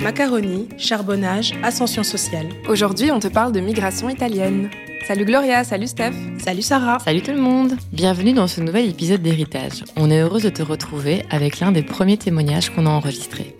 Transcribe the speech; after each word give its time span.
Macaroni, 0.00 0.68
charbonnage, 0.78 1.54
ascension 1.64 2.04
sociale. 2.04 2.46
Aujourd'hui, 2.68 3.10
on 3.10 3.18
te 3.18 3.26
parle 3.26 3.50
de 3.50 3.58
migration 3.58 4.08
italienne. 4.08 4.70
Salut 5.08 5.24
Gloria, 5.24 5.64
salut 5.64 5.88
Steph. 5.88 6.12
Salut 6.38 6.62
Sarah. 6.62 7.00
Salut 7.00 7.20
tout 7.20 7.32
le 7.32 7.40
monde. 7.40 7.72
Bienvenue 7.92 8.32
dans 8.32 8.46
ce 8.46 8.60
nouvel 8.60 8.88
épisode 8.88 9.22
d'Héritage. 9.22 9.82
On 9.96 10.08
est 10.08 10.20
heureuse 10.20 10.44
de 10.44 10.50
te 10.50 10.62
retrouver 10.62 11.24
avec 11.30 11.58
l'un 11.58 11.72
des 11.72 11.82
premiers 11.82 12.16
témoignages 12.16 12.70
qu'on 12.70 12.86
a 12.86 12.90
enregistrés. 12.90 13.56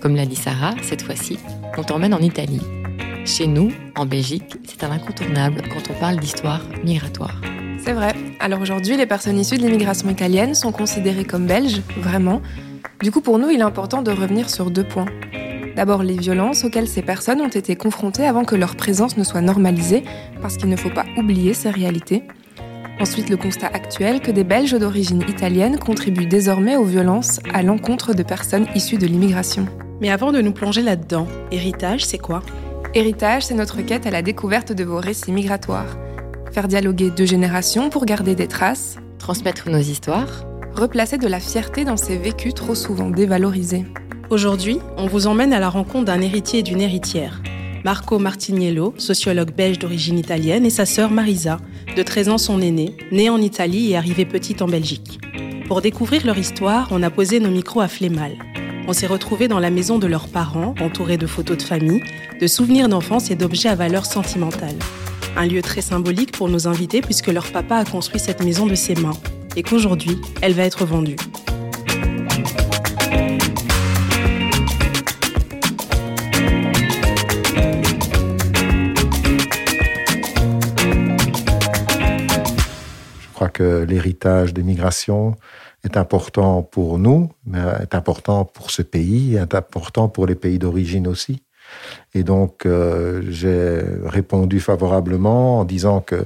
Comme 0.00 0.14
l'a 0.14 0.26
dit 0.26 0.36
Sarah, 0.36 0.74
cette 0.82 1.02
fois-ci, 1.02 1.40
on 1.76 1.82
t'emmène 1.82 2.14
en 2.14 2.20
Italie. 2.20 2.62
Chez 3.24 3.48
nous, 3.48 3.72
en 3.96 4.06
Belgique, 4.06 4.54
c'est 4.68 4.84
un 4.84 4.92
incontournable 4.92 5.62
quand 5.74 5.90
on 5.90 5.98
parle 5.98 6.20
d'histoire 6.20 6.60
migratoire. 6.84 7.40
C'est 7.84 7.94
vrai. 7.94 8.14
Alors 8.38 8.60
aujourd'hui, 8.60 8.96
les 8.96 9.06
personnes 9.06 9.40
issues 9.40 9.58
de 9.58 9.62
l'immigration 9.62 10.08
italienne 10.08 10.54
sont 10.54 10.70
considérées 10.70 11.24
comme 11.24 11.46
belges, 11.46 11.82
vraiment. 11.96 12.40
Du 13.02 13.10
coup, 13.10 13.22
pour 13.22 13.38
nous, 13.38 13.50
il 13.50 13.58
est 13.58 13.64
important 13.64 14.02
de 14.02 14.10
revenir 14.10 14.48
sur 14.48 14.70
deux 14.70 14.84
points. 14.84 15.06
D'abord, 15.76 16.02
les 16.02 16.16
violences 16.16 16.64
auxquelles 16.64 16.88
ces 16.88 17.02
personnes 17.02 17.40
ont 17.40 17.48
été 17.48 17.76
confrontées 17.76 18.26
avant 18.26 18.44
que 18.44 18.56
leur 18.56 18.76
présence 18.76 19.16
ne 19.16 19.24
soit 19.24 19.40
normalisée, 19.40 20.04
parce 20.42 20.56
qu'il 20.56 20.68
ne 20.68 20.76
faut 20.76 20.90
pas 20.90 21.06
oublier 21.16 21.54
ces 21.54 21.70
réalités. 21.70 22.24
Ensuite, 23.00 23.30
le 23.30 23.36
constat 23.36 23.68
actuel 23.68 24.20
que 24.20 24.30
des 24.30 24.44
Belges 24.44 24.78
d'origine 24.78 25.22
italienne 25.22 25.78
contribuent 25.78 26.26
désormais 26.26 26.76
aux 26.76 26.84
violences 26.84 27.40
à 27.54 27.62
l'encontre 27.62 28.12
de 28.12 28.22
personnes 28.22 28.66
issues 28.74 28.98
de 28.98 29.06
l'immigration. 29.06 29.66
Mais 30.00 30.10
avant 30.10 30.32
de 30.32 30.42
nous 30.42 30.52
plonger 30.52 30.82
là-dedans, 30.82 31.26
héritage, 31.50 32.04
c'est 32.04 32.18
quoi? 32.18 32.42
Héritage, 32.92 33.44
c'est 33.44 33.54
notre 33.54 33.80
quête 33.80 34.06
à 34.06 34.10
la 34.10 34.20
découverte 34.20 34.72
de 34.72 34.84
vos 34.84 34.98
récits 34.98 35.32
migratoires. 35.32 35.96
Faire 36.52 36.68
dialoguer 36.68 37.10
deux 37.10 37.24
générations 37.24 37.88
pour 37.88 38.04
garder 38.04 38.34
des 38.34 38.48
traces, 38.48 38.96
transmettre 39.18 39.70
nos 39.70 39.78
histoires, 39.78 40.44
replacer 40.74 41.16
de 41.16 41.28
la 41.28 41.40
fierté 41.40 41.84
dans 41.84 41.96
ces 41.96 42.18
vécus 42.18 42.52
trop 42.54 42.74
souvent 42.74 43.08
dévalorisés. 43.08 43.86
Aujourd'hui, 44.30 44.78
on 44.96 45.08
vous 45.08 45.26
emmène 45.26 45.52
à 45.52 45.58
la 45.58 45.68
rencontre 45.68 46.04
d'un 46.04 46.20
héritier 46.20 46.60
et 46.60 46.62
d'une 46.62 46.80
héritière. 46.80 47.42
Marco 47.84 48.20
Martiniello, 48.20 48.94
sociologue 48.96 49.52
belge 49.52 49.80
d'origine 49.80 50.20
italienne, 50.20 50.64
et 50.64 50.70
sa 50.70 50.86
sœur 50.86 51.10
Marisa, 51.10 51.56
de 51.96 52.02
13 52.04 52.28
ans 52.28 52.38
son 52.38 52.60
aînée, 52.60 52.94
née 53.10 53.28
en 53.28 53.38
Italie 53.38 53.90
et 53.90 53.96
arrivée 53.96 54.26
petite 54.26 54.62
en 54.62 54.68
Belgique. 54.68 55.18
Pour 55.66 55.80
découvrir 55.82 56.24
leur 56.24 56.38
histoire, 56.38 56.86
on 56.92 57.02
a 57.02 57.10
posé 57.10 57.40
nos 57.40 57.50
micros 57.50 57.80
à 57.80 57.88
Flémal. 57.88 58.36
On 58.86 58.92
s'est 58.92 59.08
retrouvés 59.08 59.48
dans 59.48 59.58
la 59.58 59.70
maison 59.70 59.98
de 59.98 60.06
leurs 60.06 60.28
parents, 60.28 60.76
entourés 60.80 61.18
de 61.18 61.26
photos 61.26 61.56
de 61.56 61.62
famille, 61.62 62.04
de 62.40 62.46
souvenirs 62.46 62.88
d'enfance 62.88 63.32
et 63.32 63.34
d'objets 63.34 63.70
à 63.70 63.74
valeur 63.74 64.06
sentimentale. 64.06 64.76
Un 65.36 65.46
lieu 65.46 65.60
très 65.60 65.80
symbolique 65.80 66.30
pour 66.30 66.48
nos 66.48 66.68
invités 66.68 67.00
puisque 67.00 67.32
leur 67.32 67.50
papa 67.50 67.78
a 67.78 67.84
construit 67.84 68.20
cette 68.20 68.44
maison 68.44 68.66
de 68.66 68.76
ses 68.76 68.94
mains 68.94 69.18
et 69.56 69.64
qu'aujourd'hui, 69.64 70.20
elle 70.40 70.54
va 70.54 70.62
être 70.62 70.84
vendue. 70.84 71.16
Que 83.48 83.84
l'héritage 83.88 84.52
des 84.54 84.62
migrations 84.62 85.36
est 85.84 85.96
important 85.96 86.62
pour 86.62 86.98
nous, 86.98 87.30
mais 87.46 87.60
est 87.80 87.94
important 87.94 88.44
pour 88.44 88.70
ce 88.70 88.82
pays, 88.82 89.36
est 89.36 89.54
important 89.54 90.08
pour 90.08 90.26
les 90.26 90.34
pays 90.34 90.58
d'origine 90.58 91.06
aussi. 91.06 91.42
Et 92.14 92.22
donc, 92.22 92.66
euh, 92.66 93.22
j'ai 93.28 93.80
répondu 94.04 94.60
favorablement 94.60 95.60
en 95.60 95.64
disant 95.64 96.00
que 96.00 96.24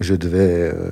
je 0.00 0.14
devais 0.14 0.70
euh, 0.72 0.90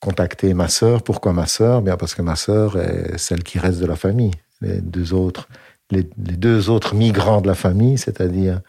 contacter 0.00 0.54
ma 0.54 0.68
sœur. 0.68 1.02
Pourquoi 1.02 1.32
ma 1.32 1.46
sœur? 1.46 1.82
Bien 1.82 1.96
parce 1.96 2.14
que 2.14 2.22
ma 2.22 2.36
sœur 2.36 2.78
est 2.78 3.18
celle 3.18 3.42
qui 3.42 3.58
reste 3.58 3.80
de 3.80 3.86
la 3.86 3.96
famille. 3.96 4.32
Les 4.60 4.80
deux 4.80 5.12
autres, 5.12 5.48
les 5.90 6.08
deux 6.16 6.70
autres 6.70 6.94
migrants 6.94 7.40
de 7.40 7.48
la 7.48 7.54
famille, 7.54 7.98
c'est-à-dire 7.98 8.60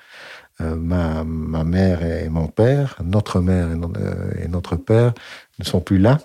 euh, 0.61 0.75
ma, 0.75 1.23
ma, 1.23 1.63
mère 1.63 2.03
et 2.03 2.29
mon 2.29 2.47
père, 2.47 2.97
notre 3.03 3.41
mère 3.41 3.67
et, 3.69 4.43
et, 4.43 4.47
notre 4.47 4.75
père, 4.75 5.13
ne 5.59 5.63
sont 5.63 5.81
plus 5.81 5.99
là. 5.99 6.17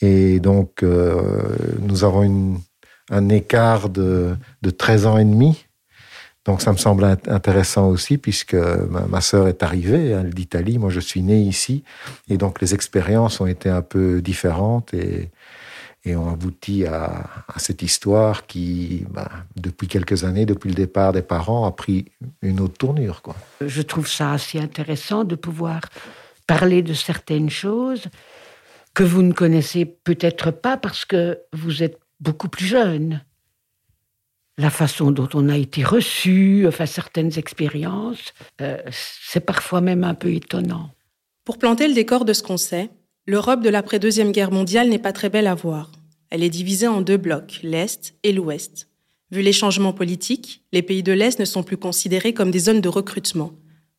Et 0.00 0.40
donc, 0.40 0.82
euh, 0.82 1.56
nous 1.80 2.04
avons 2.04 2.22
une, 2.22 2.58
un 3.10 3.28
écart 3.28 3.88
de, 3.88 4.36
de 4.62 4.70
13 4.70 5.06
ans 5.06 5.18
et 5.18 5.24
demi. 5.24 5.66
Donc, 6.44 6.60
ça 6.62 6.72
me 6.72 6.78
semble 6.78 7.04
intéressant 7.04 7.88
aussi, 7.88 8.18
puisque 8.18 8.54
ma, 8.54 9.02
ma 9.02 9.20
sœur 9.20 9.46
est 9.46 9.62
arrivée 9.62 10.12
hein, 10.12 10.24
d'Italie, 10.24 10.78
moi 10.78 10.90
je 10.90 10.98
suis 10.98 11.22
né 11.22 11.40
ici, 11.40 11.84
et 12.28 12.36
donc 12.36 12.60
les 12.60 12.74
expériences 12.74 13.40
ont 13.40 13.46
été 13.46 13.68
un 13.68 13.82
peu 13.82 14.20
différentes 14.20 14.92
et, 14.92 15.30
et 16.04 16.16
ont 16.16 16.30
abouti 16.30 16.84
à, 16.84 17.26
à 17.48 17.58
cette 17.58 17.82
histoire 17.82 18.46
qui, 18.46 19.04
bah, 19.10 19.30
depuis 19.56 19.86
quelques 19.86 20.24
années, 20.24 20.46
depuis 20.46 20.68
le 20.68 20.74
départ 20.74 21.12
des 21.12 21.22
parents, 21.22 21.66
a 21.66 21.72
pris 21.72 22.06
une 22.42 22.60
autre 22.60 22.76
tournure. 22.76 23.22
Quoi. 23.22 23.36
Je 23.60 23.82
trouve 23.82 24.08
ça 24.08 24.32
assez 24.32 24.58
intéressant 24.58 25.24
de 25.24 25.36
pouvoir 25.36 25.82
parler 26.46 26.82
de 26.82 26.94
certaines 26.94 27.50
choses 27.50 28.08
que 28.94 29.02
vous 29.02 29.22
ne 29.22 29.32
connaissez 29.32 29.84
peut-être 29.84 30.50
pas 30.50 30.76
parce 30.76 31.04
que 31.04 31.38
vous 31.52 31.82
êtes 31.82 31.98
beaucoup 32.20 32.48
plus 32.48 32.66
jeune. 32.66 33.24
La 34.58 34.70
façon 34.70 35.10
dont 35.10 35.28
on 35.34 35.48
a 35.48 35.56
été 35.56 35.82
reçu, 35.82 36.66
enfin 36.68 36.86
certaines 36.86 37.38
expériences, 37.38 38.34
euh, 38.60 38.76
c'est 38.90 39.40
parfois 39.40 39.80
même 39.80 40.04
un 40.04 40.14
peu 40.14 40.32
étonnant. 40.32 40.90
Pour 41.44 41.58
planter 41.58 41.88
le 41.88 41.94
décor 41.94 42.24
de 42.24 42.32
ce 42.32 42.42
qu'on 42.42 42.58
sait, 42.58 42.90
l'Europe 43.26 43.62
de 43.62 43.68
l'après-deuxième 43.68 44.32
guerre 44.32 44.50
mondiale 44.50 44.88
n'est 44.88 44.98
pas 44.98 45.12
très 45.12 45.28
belle 45.28 45.46
à 45.46 45.54
voir. 45.54 45.92
Elle 46.30 46.42
est 46.42 46.50
divisée 46.50 46.88
en 46.88 47.00
deux 47.00 47.16
blocs, 47.16 47.60
l'Est 47.62 48.14
et 48.24 48.32
l'Ouest. 48.32 48.88
Vu 49.30 49.42
les 49.42 49.52
changements 49.52 49.92
politiques, 49.92 50.62
les 50.72 50.82
pays 50.82 51.02
de 51.02 51.12
l'Est 51.12 51.38
ne 51.38 51.44
sont 51.44 51.62
plus 51.62 51.76
considérés 51.76 52.34
comme 52.34 52.50
des 52.50 52.58
zones 52.58 52.80
de 52.80 52.88
recrutement. 52.88 53.52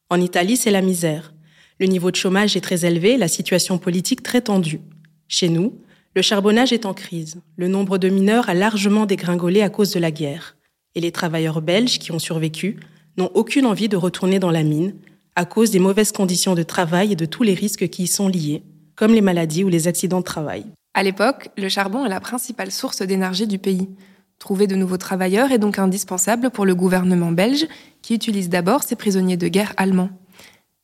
En 0.10 0.20
Italie, 0.20 0.58
c'est 0.58 0.72
la 0.72 0.82
misère. 0.82 1.34
Le 1.80 1.86
niveau 1.86 2.12
de 2.12 2.18
chômage 2.18 2.58
est 2.58 2.62
très 2.62 2.86
élevé, 2.86 3.18
la 3.18 3.30
situation 3.30 3.78
politique 3.78 4.24
très 4.24 4.42
tendue. 4.42 4.82
Chez 5.28 5.48
nous, 5.48 5.80
le 6.16 6.22
charbonnage 6.22 6.74
est 6.74 6.86
en 6.86 6.94
crise. 6.94 7.42
Le 7.56 7.68
nombre 7.68 7.98
de 7.98 8.10
mineurs 8.10 8.50
a 8.50 8.54
largement 8.54 9.06
dégringolé 9.06 9.62
à 9.62 9.70
cause 9.70 9.92
de 9.92 10.00
la 10.00 10.12
guerre. 10.12 10.58
Et 10.96 11.02
les 11.02 11.12
travailleurs 11.12 11.62
belges 11.62 11.98
qui 11.98 12.12
ont 12.12 12.20
survécu 12.20 12.78
n'ont 13.18 13.32
aucune 13.34 13.66
envie 13.66 13.90
de 13.90 13.98
retourner 13.98 14.38
dans 14.40 14.52
la 14.52 14.64
mine 14.64 14.96
à 15.36 15.46
cause 15.46 15.72
des 15.72 15.80
mauvaises 15.80 16.12
conditions 16.12 16.56
de 16.56 16.62
travail 16.62 17.14
et 17.14 17.16
de 17.16 17.26
tous 17.26 17.42
les 17.42 17.56
risques 17.56 17.88
qui 17.88 18.04
y 18.04 18.08
sont 18.08 18.28
liés, 18.28 18.62
comme 18.96 19.14
les 19.14 19.22
maladies 19.22 19.64
ou 19.64 19.70
les 19.70 19.88
accidents 19.88 20.20
de 20.20 20.26
travail. 20.26 20.66
À 20.94 21.04
l'époque, 21.04 21.50
le 21.58 21.70
charbon 21.70 22.06
est 22.06 22.10
la 22.10 22.20
principale 22.20 22.72
source 22.72 23.02
d'énergie 23.02 23.48
du 23.48 23.58
pays. 23.58 23.90
Trouver 24.40 24.68
de 24.68 24.76
nouveaux 24.76 24.98
travailleurs 24.98 25.52
est 25.52 25.58
donc 25.58 25.80
indispensable 25.80 26.50
pour 26.50 26.66
le 26.66 26.76
gouvernement 26.76 27.32
belge 27.32 27.68
qui 28.02 28.14
utilise 28.14 28.50
d'abord 28.50 28.84
ses 28.84 28.96
prisonniers 28.96 29.38
de 29.38 29.48
guerre 29.48 29.74
allemands. 29.78 30.10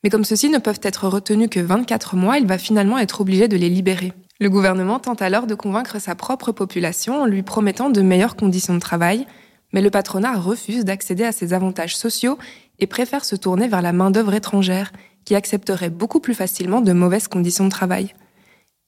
Mais 0.03 0.09
comme 0.09 0.23
ceux-ci 0.23 0.49
ne 0.49 0.59
peuvent 0.59 0.79
être 0.81 1.07
retenus 1.07 1.49
que 1.49 1.59
24 1.59 2.15
mois, 2.15 2.37
il 2.37 2.47
va 2.47 2.57
finalement 2.57 2.97
être 2.97 3.21
obligé 3.21 3.47
de 3.47 3.57
les 3.57 3.69
libérer. 3.69 4.13
Le 4.39 4.49
gouvernement 4.49 4.99
tente 4.99 5.21
alors 5.21 5.45
de 5.45 5.55
convaincre 5.55 5.99
sa 5.99 6.15
propre 6.15 6.53
population 6.53 7.21
en 7.21 7.25
lui 7.25 7.43
promettant 7.43 7.89
de 7.89 8.01
meilleures 8.01 8.37
conditions 8.37 8.73
de 8.73 8.79
travail, 8.79 9.27
mais 9.73 9.81
le 9.81 9.89
patronat 9.89 10.39
refuse 10.39 10.85
d'accéder 10.85 11.25
à 11.25 11.33
ces 11.33 11.53
avantages 11.53 11.97
sociaux 11.97 12.37
et 12.79 12.87
préfère 12.87 13.25
se 13.25 13.35
tourner 13.35 13.67
vers 13.67 13.81
la 13.81 13.91
main-d'œuvre 13.91 14.33
étrangère, 14.33 14.93
qui 15.25 15.35
accepterait 15.35 15.89
beaucoup 15.89 16.19
plus 16.19 16.33
facilement 16.33 16.81
de 16.81 16.93
mauvaises 16.93 17.27
conditions 17.27 17.65
de 17.65 17.69
travail. 17.69 18.13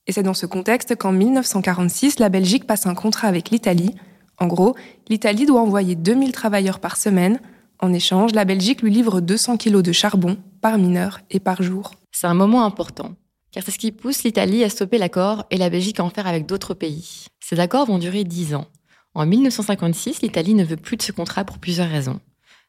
Et 0.06 0.12
c'est 0.12 0.22
dans 0.22 0.34
ce 0.34 0.46
contexte 0.46 0.96
qu'en 0.96 1.12
1946, 1.12 2.18
la 2.18 2.28
Belgique 2.28 2.66
passe 2.66 2.86
un 2.86 2.94
contrat 2.94 3.28
avec 3.28 3.50
l'Italie. 3.50 3.94
En 4.38 4.46
gros, 4.46 4.74
l'Italie 5.08 5.46
doit 5.46 5.60
envoyer 5.60 5.94
2000 5.94 6.32
travailleurs 6.32 6.80
par 6.80 6.96
semaine. 6.96 7.40
En 7.78 7.92
échange, 7.92 8.32
la 8.32 8.44
Belgique 8.44 8.82
lui 8.82 8.90
livre 8.90 9.20
200 9.20 9.56
kilos 9.56 9.82
de 9.82 9.92
charbon 9.92 10.36
par 10.60 10.78
mineur 10.78 11.20
et 11.30 11.40
par 11.40 11.62
jour. 11.62 11.92
C'est 12.10 12.26
un 12.26 12.34
moment 12.34 12.64
important 12.64 13.14
car 13.52 13.62
c'est 13.62 13.70
ce 13.70 13.78
qui 13.78 13.92
pousse 13.92 14.24
l'Italie 14.24 14.64
à 14.64 14.70
stopper 14.70 14.98
l'accord 14.98 15.44
et 15.50 15.58
la 15.58 15.70
Belgique 15.70 16.00
à 16.00 16.04
en 16.04 16.10
faire 16.10 16.26
avec 16.26 16.46
d'autres 16.46 16.74
pays. 16.74 17.26
Ces 17.38 17.60
accords 17.60 17.86
vont 17.86 17.98
durer 17.98 18.24
dix 18.24 18.54
ans. 18.54 18.66
En 19.14 19.26
1956, 19.26 20.22
l'Italie 20.22 20.54
ne 20.54 20.64
veut 20.64 20.78
plus 20.78 20.96
de 20.96 21.02
ce 21.02 21.12
contrat 21.12 21.44
pour 21.44 21.58
plusieurs 21.58 21.90
raisons. 21.90 22.18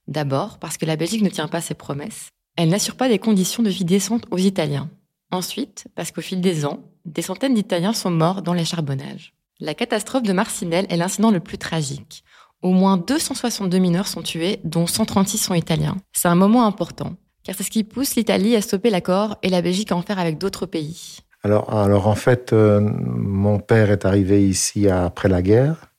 D'abord, 0.07 0.59
parce 0.59 0.77
que 0.77 0.85
la 0.85 0.97
Belgique 0.97 1.21
ne 1.21 1.29
tient 1.29 1.47
pas 1.47 1.61
ses 1.61 1.73
promesses. 1.73 2.31
Elle 2.55 2.69
n'assure 2.69 2.95
pas 2.95 3.09
des 3.09 3.19
conditions 3.19 3.63
de 3.63 3.69
vie 3.69 3.85
décentes 3.85 4.25
aux 4.29 4.37
Italiens. 4.37 4.89
Ensuite, 5.31 5.87
parce 5.95 6.11
qu'au 6.11 6.21
fil 6.21 6.39
des 6.39 6.65
ans, 6.65 6.81
des 7.05 7.23
centaines 7.23 7.55
d'Italiens 7.55 7.93
sont 7.93 8.11
morts 8.11 8.43
dans 8.43 8.53
les 8.53 8.65
charbonnages. 8.65 9.33
La 9.59 9.73
catastrophe 9.73 10.23
de 10.23 10.33
Marcinelle 10.33 10.85
est 10.89 10.97
l'incident 10.97 11.31
le 11.31 11.39
plus 11.39 11.57
tragique. 11.57 12.23
Au 12.61 12.71
moins 12.71 12.97
262 12.97 13.77
mineurs 13.79 14.07
sont 14.07 14.21
tués, 14.21 14.59
dont 14.63 14.85
136 14.85 15.37
sont 15.37 15.53
italiens. 15.55 15.97
C'est 16.13 16.27
un 16.27 16.35
moment 16.35 16.65
important, 16.65 17.15
car 17.43 17.55
c'est 17.55 17.63
ce 17.63 17.71
qui 17.71 17.83
pousse 17.83 18.15
l'Italie 18.15 18.55
à 18.55 18.61
stopper 18.61 18.89
l'accord 18.89 19.37
et 19.41 19.49
la 19.49 19.61
Belgique 19.61 19.91
à 19.91 19.95
en 19.95 20.01
faire 20.01 20.19
avec 20.19 20.37
d'autres 20.37 20.65
pays. 20.67 21.17
Alors, 21.43 21.73
alors 21.73 22.07
en 22.07 22.15
fait, 22.15 22.53
euh, 22.53 22.79
mon 22.79 23.59
père 23.59 23.91
est 23.91 24.05
arrivé 24.05 24.47
ici 24.47 24.87
après 24.87 25.27
la 25.27 25.41
guerre, 25.41 25.91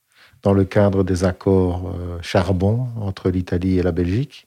dans 0.43 0.53
le 0.53 0.65
cadre 0.65 1.03
des 1.05 1.25
accords 1.25 1.89
euh, 1.89 2.19
charbon 2.23 2.87
entre 3.01 3.29
l'Italie 3.29 3.79
et 3.79 3.83
la 3.83 3.93
Belgique. 3.93 4.47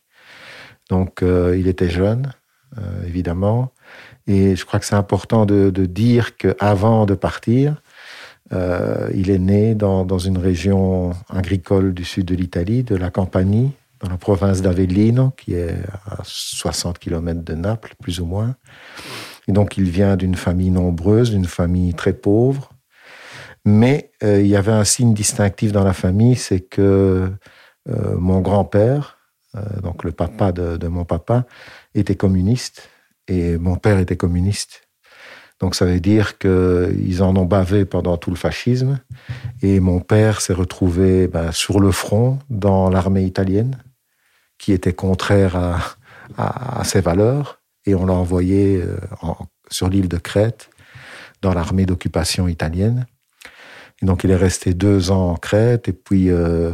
Donc, 0.90 1.22
euh, 1.22 1.56
il 1.58 1.68
était 1.68 1.90
jeune, 1.90 2.34
euh, 2.78 3.06
évidemment. 3.06 3.72
Et 4.26 4.56
je 4.56 4.66
crois 4.66 4.80
que 4.80 4.86
c'est 4.86 4.96
important 4.96 5.46
de, 5.46 5.70
de 5.70 5.86
dire 5.86 6.38
qu'avant 6.38 7.06
de 7.06 7.16
partir, 7.16 7.82
euh, 8.54 9.10
il 9.14 9.30
est 9.30 9.40
né 9.40 9.76
dans, 9.76 10.18
une 10.18 10.38
région 10.38 11.12
agricole 11.30 11.94
du 11.94 12.06
sud 12.06 12.26
de 12.26 12.36
l'Italie, 12.36 12.84
de 12.84 12.96
la 12.96 13.10
Campanie, 13.10 13.72
dans 14.00 14.10
la 14.10 14.18
province 14.18 14.62
d'Avellino, 14.62 15.32
qui 15.32 15.56
est 15.56 15.76
à 16.06 16.20
60 16.24 17.00
km 17.00 17.44
de 17.44 17.54
Naples, 17.54 17.96
plus 18.02 18.20
ou 18.20 18.26
moins. 18.26 18.56
Et 19.48 19.52
donc, 19.52 19.78
il 19.78 19.90
vient 19.90 20.16
d'une 20.16 20.36
famille 20.36 20.72
nombreuse, 20.72 21.32
d'une 21.32 21.46
famille 21.46 21.94
très 21.94 22.14
pauvre. 22.14 22.72
Mais 23.66 24.12
il 24.22 24.48
y 24.48 24.56
avait 24.56 24.72
un 24.72 24.86
signe 24.86 25.14
distinctif 25.14 25.72
dans 25.74 25.84
la 25.84 25.94
famille, 25.94 26.36
c'est 26.36 26.62
que 26.62 27.30
mon 27.88 28.40
grand-père, 28.40 29.17
donc 29.82 30.04
le 30.04 30.12
papa 30.12 30.52
de, 30.52 30.88
mon 30.88 31.06
papa, 31.06 31.46
était 31.96 32.16
communiste 32.16 32.90
et 33.28 33.58
mon 33.58 33.76
père 33.76 34.00
était 34.00 34.18
communiste. 34.18 34.88
Donc 35.60 35.74
ça 35.74 35.86
veut 35.86 36.00
dire 36.00 36.38
qu'ils 36.38 37.24
en 37.24 37.36
ont 37.36 37.46
bavé 37.46 37.86
pendant 37.86 38.18
tout 38.18 38.30
le 38.30 38.36
fascisme 38.36 39.00
et 39.64 39.80
mon 39.80 40.00
père 40.00 40.42
s'est 40.42 40.54
retrouvé 40.54 41.28
ben, 41.28 41.52
sur 41.52 41.80
le 41.80 41.92
front 41.92 42.38
dans 42.50 42.90
l'armée 42.90 43.24
italienne 43.24 43.84
qui 44.60 44.72
était 44.72 44.94
contraire 44.94 45.56
à, 46.38 46.84
ses 46.84 47.02
valeurs 47.02 47.62
et 47.86 47.96
on 47.96 48.06
l'a 48.06 48.14
envoyé 48.14 48.84
en, 49.22 49.36
sur 49.70 49.90
l'île 49.90 50.10
de 50.10 50.18
Crète 50.18 50.70
dans 51.42 51.54
l'armée 51.54 51.86
d'occupation 51.86 52.48
italienne. 52.48 53.06
Et 54.02 54.06
donc 54.06 54.24
il 54.24 54.32
est 54.32 54.36
resté 54.36 54.74
deux 54.74 55.12
ans 55.12 55.32
en 55.32 55.36
Crète 55.36 55.88
et 55.88 55.94
puis 55.94 56.30
euh, 56.30 56.72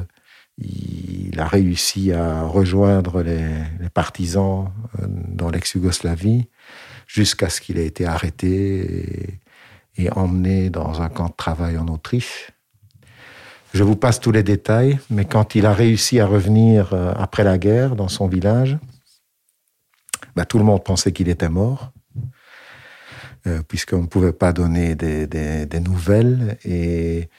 il 0.57 1.39
a 1.39 1.47
réussi 1.47 2.11
à 2.11 2.43
rejoindre 2.43 3.21
les, 3.23 3.49
partisans 3.93 4.71
euh, 4.99 5.05
dans 5.07 5.49
l'ex-Yougoslavie 5.49 6.47
jusqu'à 7.07 7.49
ce 7.49 7.61
qu'il 7.61 7.77
ait 7.77 7.85
été 7.85 8.05
arrêté 8.05 9.39
et, 9.97 10.11
emmené 10.11 10.69
dans 10.69 11.01
un 11.01 11.09
camp 11.09 11.27
de 11.27 11.35
travail 11.35 11.77
en 11.77 11.87
Autriche. 11.87 12.51
Je 13.73 13.83
vous 13.83 13.95
passe 13.95 14.19
tous 14.19 14.31
les 14.31 14.43
détails, 14.43 14.99
mais 15.09 15.25
quand 15.25 15.55
il 15.55 15.65
a 15.65 15.73
réussi 15.73 16.19
à 16.19 16.27
revenir 16.27 16.93
euh, 16.93 17.13
après 17.15 17.43
la 17.43 17.57
guerre 17.57 17.95
dans 17.95 18.07
son 18.07 18.27
village, 18.27 18.77
bah, 20.35 20.45
tout 20.45 20.57
le 20.57 20.63
monde 20.63 20.83
pensait 20.83 21.11
qu'il 21.11 21.29
était 21.29 21.49
mort, 21.49 21.91
euh, 23.47 23.61
puisqu'on 23.67 24.01
ne 24.03 24.07
pouvait 24.07 24.33
pas 24.33 24.53
donner 24.53 24.95
des, 24.95 25.27
des, 25.27 25.65
des 25.65 25.79
nouvelles 25.79 26.57
et 26.63 27.29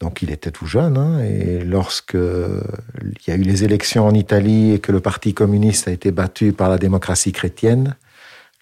donc 0.00 0.22
il 0.22 0.30
était 0.30 0.50
tout 0.50 0.66
jeune, 0.66 0.98
hein, 0.98 1.20
et 1.22 1.64
lorsque 1.64 2.14
il 2.14 3.28
y 3.28 3.30
a 3.30 3.36
eu 3.36 3.42
les 3.42 3.64
élections 3.64 4.06
en 4.06 4.14
Italie 4.14 4.72
et 4.72 4.78
que 4.80 4.92
le 4.92 5.00
Parti 5.00 5.34
communiste 5.34 5.88
a 5.88 5.92
été 5.92 6.10
battu 6.10 6.52
par 6.52 6.68
la 6.68 6.78
démocratie 6.78 7.32
chrétienne, 7.32 7.96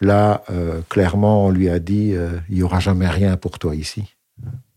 là, 0.00 0.44
euh, 0.50 0.82
clairement, 0.88 1.46
on 1.46 1.50
lui 1.50 1.70
a 1.70 1.78
dit 1.78 2.12
euh, 2.14 2.38
il 2.48 2.56
n'y 2.56 2.62
aura 2.62 2.80
jamais 2.80 3.08
rien 3.08 3.36
pour 3.36 3.58
toi 3.58 3.74
ici, 3.74 4.14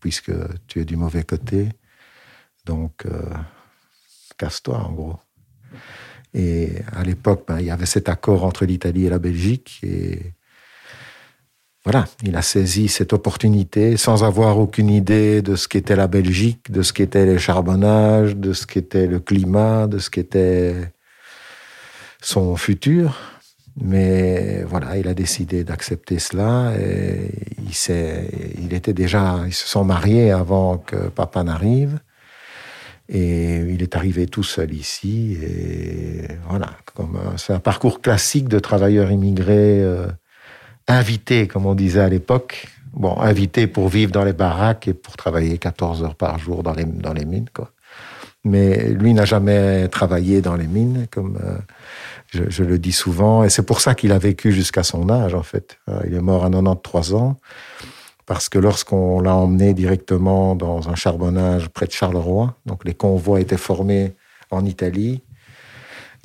puisque 0.00 0.32
tu 0.66 0.80
es 0.80 0.84
du 0.84 0.96
mauvais 0.96 1.24
côté. 1.24 1.68
Donc, 2.64 3.04
euh, 3.06 3.22
casse-toi, 4.38 4.78
en 4.78 4.92
gros. 4.92 5.18
Et 6.34 6.82
à 6.92 7.02
l'époque, 7.04 7.44
ben, 7.46 7.60
il 7.60 7.66
y 7.66 7.70
avait 7.70 7.86
cet 7.86 8.08
accord 8.08 8.44
entre 8.44 8.64
l'Italie 8.64 9.06
et 9.06 9.10
la 9.10 9.18
Belgique, 9.18 9.80
et 9.82 10.32
voilà, 11.86 12.06
il 12.24 12.34
a 12.34 12.42
saisi 12.42 12.88
cette 12.88 13.12
opportunité 13.12 13.96
sans 13.96 14.24
avoir 14.24 14.58
aucune 14.58 14.90
idée 14.90 15.40
de 15.40 15.54
ce 15.54 15.68
qu'était 15.68 15.94
la 15.94 16.08
Belgique, 16.08 16.68
de 16.68 16.82
ce 16.82 16.92
qu'était 16.92 17.24
les 17.24 17.38
charbonnages, 17.38 18.34
de 18.34 18.52
ce 18.54 18.66
qu'était 18.66 19.06
le 19.06 19.20
climat, 19.20 19.86
de 19.86 19.98
ce 20.00 20.10
qu'était 20.10 20.74
son 22.20 22.56
futur. 22.56 23.16
Mais 23.80 24.64
voilà, 24.64 24.96
il 24.96 25.06
a 25.06 25.14
décidé 25.14 25.62
d'accepter 25.62 26.18
cela. 26.18 26.72
Et 26.76 27.30
il, 27.58 28.64
il 28.64 28.74
était 28.74 28.92
déjà, 28.92 29.44
ils 29.46 29.54
se 29.54 29.68
sont 29.68 29.84
mariés 29.84 30.32
avant 30.32 30.78
que 30.78 31.08
papa 31.08 31.44
n'arrive. 31.44 32.00
Et 33.08 33.58
il 33.58 33.80
est 33.84 33.94
arrivé 33.94 34.26
tout 34.26 34.42
seul 34.42 34.74
ici. 34.74 35.38
Et 35.40 36.26
voilà, 36.48 36.70
c'est 37.36 37.52
un 37.52 37.60
parcours 37.60 38.00
classique 38.00 38.48
de 38.48 38.58
travailleurs 38.58 39.12
immigrés. 39.12 39.80
Euh, 39.84 40.08
invité, 40.88 41.46
comme 41.46 41.66
on 41.66 41.74
disait 41.74 42.00
à 42.00 42.08
l'époque. 42.08 42.68
Bon, 42.92 43.18
invité 43.20 43.66
pour 43.66 43.88
vivre 43.88 44.12
dans 44.12 44.24
les 44.24 44.32
baraques 44.32 44.88
et 44.88 44.94
pour 44.94 45.16
travailler 45.16 45.58
14 45.58 46.02
heures 46.02 46.14
par 46.14 46.38
jour 46.38 46.62
dans 46.62 46.72
les, 46.72 47.24
mines, 47.24 47.50
quoi. 47.52 47.70
Mais 48.44 48.88
lui 48.90 49.12
n'a 49.12 49.24
jamais 49.24 49.88
travaillé 49.88 50.40
dans 50.40 50.54
les 50.54 50.68
mines, 50.68 51.06
comme 51.10 51.38
euh, 51.42 51.58
je, 52.28 52.44
je, 52.48 52.62
le 52.62 52.78
dis 52.78 52.92
souvent. 52.92 53.44
Et 53.44 53.50
c'est 53.50 53.64
pour 53.64 53.80
ça 53.80 53.94
qu'il 53.94 54.12
a 54.12 54.18
vécu 54.18 54.52
jusqu'à 54.52 54.82
son 54.82 55.10
âge, 55.10 55.34
en 55.34 55.42
fait. 55.42 55.78
Euh, 55.88 56.00
il 56.06 56.14
est 56.14 56.20
mort 56.20 56.44
à 56.44 56.50
93 56.50 57.14
ans. 57.14 57.36
Parce 58.24 58.48
que 58.48 58.58
lorsqu'on 58.58 59.20
l'a 59.20 59.34
emmené 59.34 59.72
directement 59.72 60.56
dans 60.56 60.88
un 60.88 60.96
charbonnage 60.96 61.68
près 61.68 61.86
de 61.86 61.92
Charleroi, 61.92 62.56
donc 62.66 62.84
les 62.84 62.94
convois 62.94 63.40
étaient 63.40 63.56
formés 63.56 64.14
en 64.50 64.64
Italie, 64.64 65.22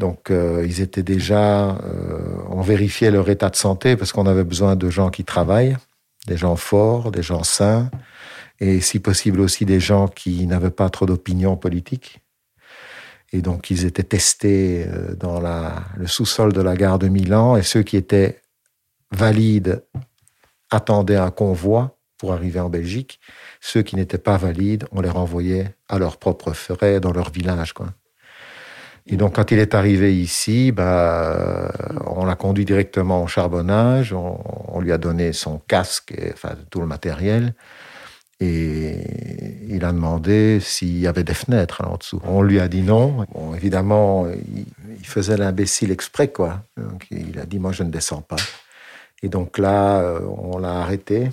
donc, 0.01 0.31
euh, 0.31 0.65
ils 0.65 0.81
étaient 0.81 1.03
déjà, 1.03 1.75
euh, 1.75 2.35
on 2.49 2.61
vérifiait 2.61 3.11
leur 3.11 3.29
état 3.29 3.51
de 3.51 3.55
santé 3.55 3.95
parce 3.95 4.11
qu'on 4.11 4.25
avait 4.25 4.43
besoin 4.43 4.75
de 4.75 4.89
gens 4.89 5.11
qui 5.11 5.23
travaillent, 5.23 5.77
des 6.25 6.37
gens 6.37 6.55
forts, 6.55 7.11
des 7.11 7.21
gens 7.21 7.43
sains, 7.43 7.91
et 8.59 8.81
si 8.81 8.97
possible 8.97 9.39
aussi 9.39 9.63
des 9.63 9.79
gens 9.79 10.07
qui 10.07 10.47
n'avaient 10.47 10.71
pas 10.71 10.89
trop 10.89 11.05
d'opinion 11.05 11.55
politique. 11.55 12.19
Et 13.31 13.43
donc, 13.43 13.69
ils 13.69 13.85
étaient 13.85 14.01
testés 14.01 14.87
euh, 14.87 15.13
dans 15.13 15.39
le 15.95 16.07
sous-sol 16.07 16.51
de 16.51 16.61
la 16.61 16.75
gare 16.75 16.97
de 16.97 17.07
Milan, 17.07 17.55
et 17.55 17.61
ceux 17.61 17.83
qui 17.83 17.95
étaient 17.95 18.41
valides 19.11 19.83
attendaient 20.71 21.17
un 21.17 21.29
convoi 21.29 21.99
pour 22.17 22.33
arriver 22.33 22.59
en 22.59 22.69
Belgique. 22.69 23.19
Ceux 23.59 23.83
qui 23.83 23.95
n'étaient 23.97 24.17
pas 24.17 24.37
valides, 24.37 24.87
on 24.91 25.01
les 25.01 25.11
renvoyait 25.11 25.75
à 25.87 25.99
leurs 25.99 26.17
propres 26.17 26.53
frais 26.53 26.99
dans 26.99 27.13
leur 27.13 27.29
village, 27.29 27.73
quoi. 27.73 27.93
Et 29.07 29.17
donc, 29.17 29.35
quand 29.35 29.51
il 29.51 29.59
est 29.59 29.73
arrivé 29.73 30.15
ici, 30.15 30.71
bah, 30.71 31.71
on 32.05 32.25
l'a 32.25 32.35
conduit 32.35 32.65
directement 32.65 33.23
au 33.23 33.27
charbonnage, 33.27 34.13
on, 34.13 34.79
lui 34.79 34.91
a 34.91 34.97
donné 34.97 35.33
son 35.33 35.59
casque, 35.67 36.13
et, 36.17 36.31
enfin, 36.33 36.55
tout 36.69 36.79
le 36.79 36.85
matériel, 36.85 37.53
et 38.39 38.97
il 39.67 39.83
a 39.85 39.91
demandé 39.91 40.59
s'il 40.59 40.97
y 40.99 41.07
avait 41.07 41.23
des 41.23 41.33
fenêtres 41.33 41.83
en 41.85 41.97
dessous. 41.97 42.21
On 42.25 42.41
lui 42.41 42.59
a 42.59 42.67
dit 42.67 42.81
non. 42.81 43.25
Bon, 43.33 43.53
évidemment, 43.53 44.27
il, 44.27 45.05
faisait 45.05 45.37
l'imbécile 45.37 45.91
exprès, 45.91 46.29
quoi. 46.29 46.61
Il 47.09 47.39
a 47.39 47.45
dit, 47.45 47.59
moi, 47.59 47.71
je 47.71 47.83
ne 47.83 47.89
descends 47.89 48.21
pas. 48.21 48.37
Et 49.23 49.29
donc 49.29 49.57
là, 49.57 50.19
on 50.37 50.57
l'a 50.57 50.79
arrêté. 50.79 51.29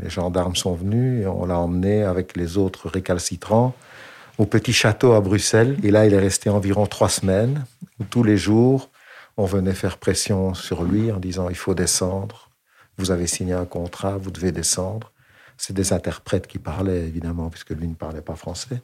Les 0.00 0.08
gendarmes 0.08 0.56
sont 0.56 0.74
venus 0.74 1.22
et 1.22 1.26
on 1.26 1.44
l'a 1.44 1.58
emmené 1.58 2.02
avec 2.02 2.36
les 2.36 2.56
autres 2.56 2.88
récalcitrants 2.88 3.74
au 4.38 4.46
petit 4.46 4.72
château 4.72 5.12
à 5.12 5.20
Bruxelles. 5.20 5.76
Et 5.82 5.90
là, 5.90 6.06
il 6.06 6.14
est 6.14 6.18
resté 6.18 6.48
environ 6.48 6.86
trois 6.86 7.08
semaines, 7.08 7.64
où 8.00 8.04
tous 8.04 8.22
les 8.22 8.36
jours, 8.36 8.90
on 9.36 9.44
venait 9.44 9.74
faire 9.74 9.98
pression 9.98 10.54
sur 10.54 10.84
lui 10.84 11.12
en 11.12 11.18
disant 11.18 11.48
il 11.48 11.56
faut 11.56 11.74
descendre, 11.74 12.48
vous 12.96 13.10
avez 13.10 13.26
signé 13.26 13.52
un 13.52 13.64
contrat, 13.64 14.16
vous 14.16 14.30
devez 14.30 14.52
descendre. 14.52 15.12
C'est 15.56 15.72
des 15.72 15.92
interprètes 15.92 16.46
qui 16.46 16.58
parlaient, 16.58 17.02
évidemment, 17.02 17.50
puisque 17.50 17.70
lui 17.70 17.88
ne 17.88 17.94
parlait 17.94 18.22
pas 18.22 18.36
français. 18.36 18.80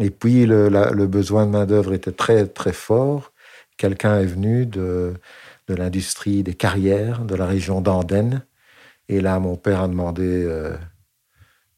Et 0.00 0.10
puis, 0.10 0.46
le, 0.46 1.06
besoin 1.06 1.46
de 1.46 1.50
main-d'œuvre 1.50 1.92
était 1.92 2.12
très, 2.12 2.46
très 2.46 2.72
fort. 2.72 3.32
Quelqu'un 3.76 4.18
est 4.18 4.26
venu 4.26 4.66
de, 4.66 5.14
de 5.68 5.74
l'industrie 5.74 6.42
des 6.42 6.54
carrières 6.54 7.24
de 7.24 7.36
la 7.36 7.46
région 7.46 7.80
d'Andenne. 7.80 8.44
Et 9.08 9.20
là, 9.20 9.38
mon 9.38 9.56
père 9.56 9.82
a 9.82 9.88
demandé 9.88 10.44
euh, 10.44 10.76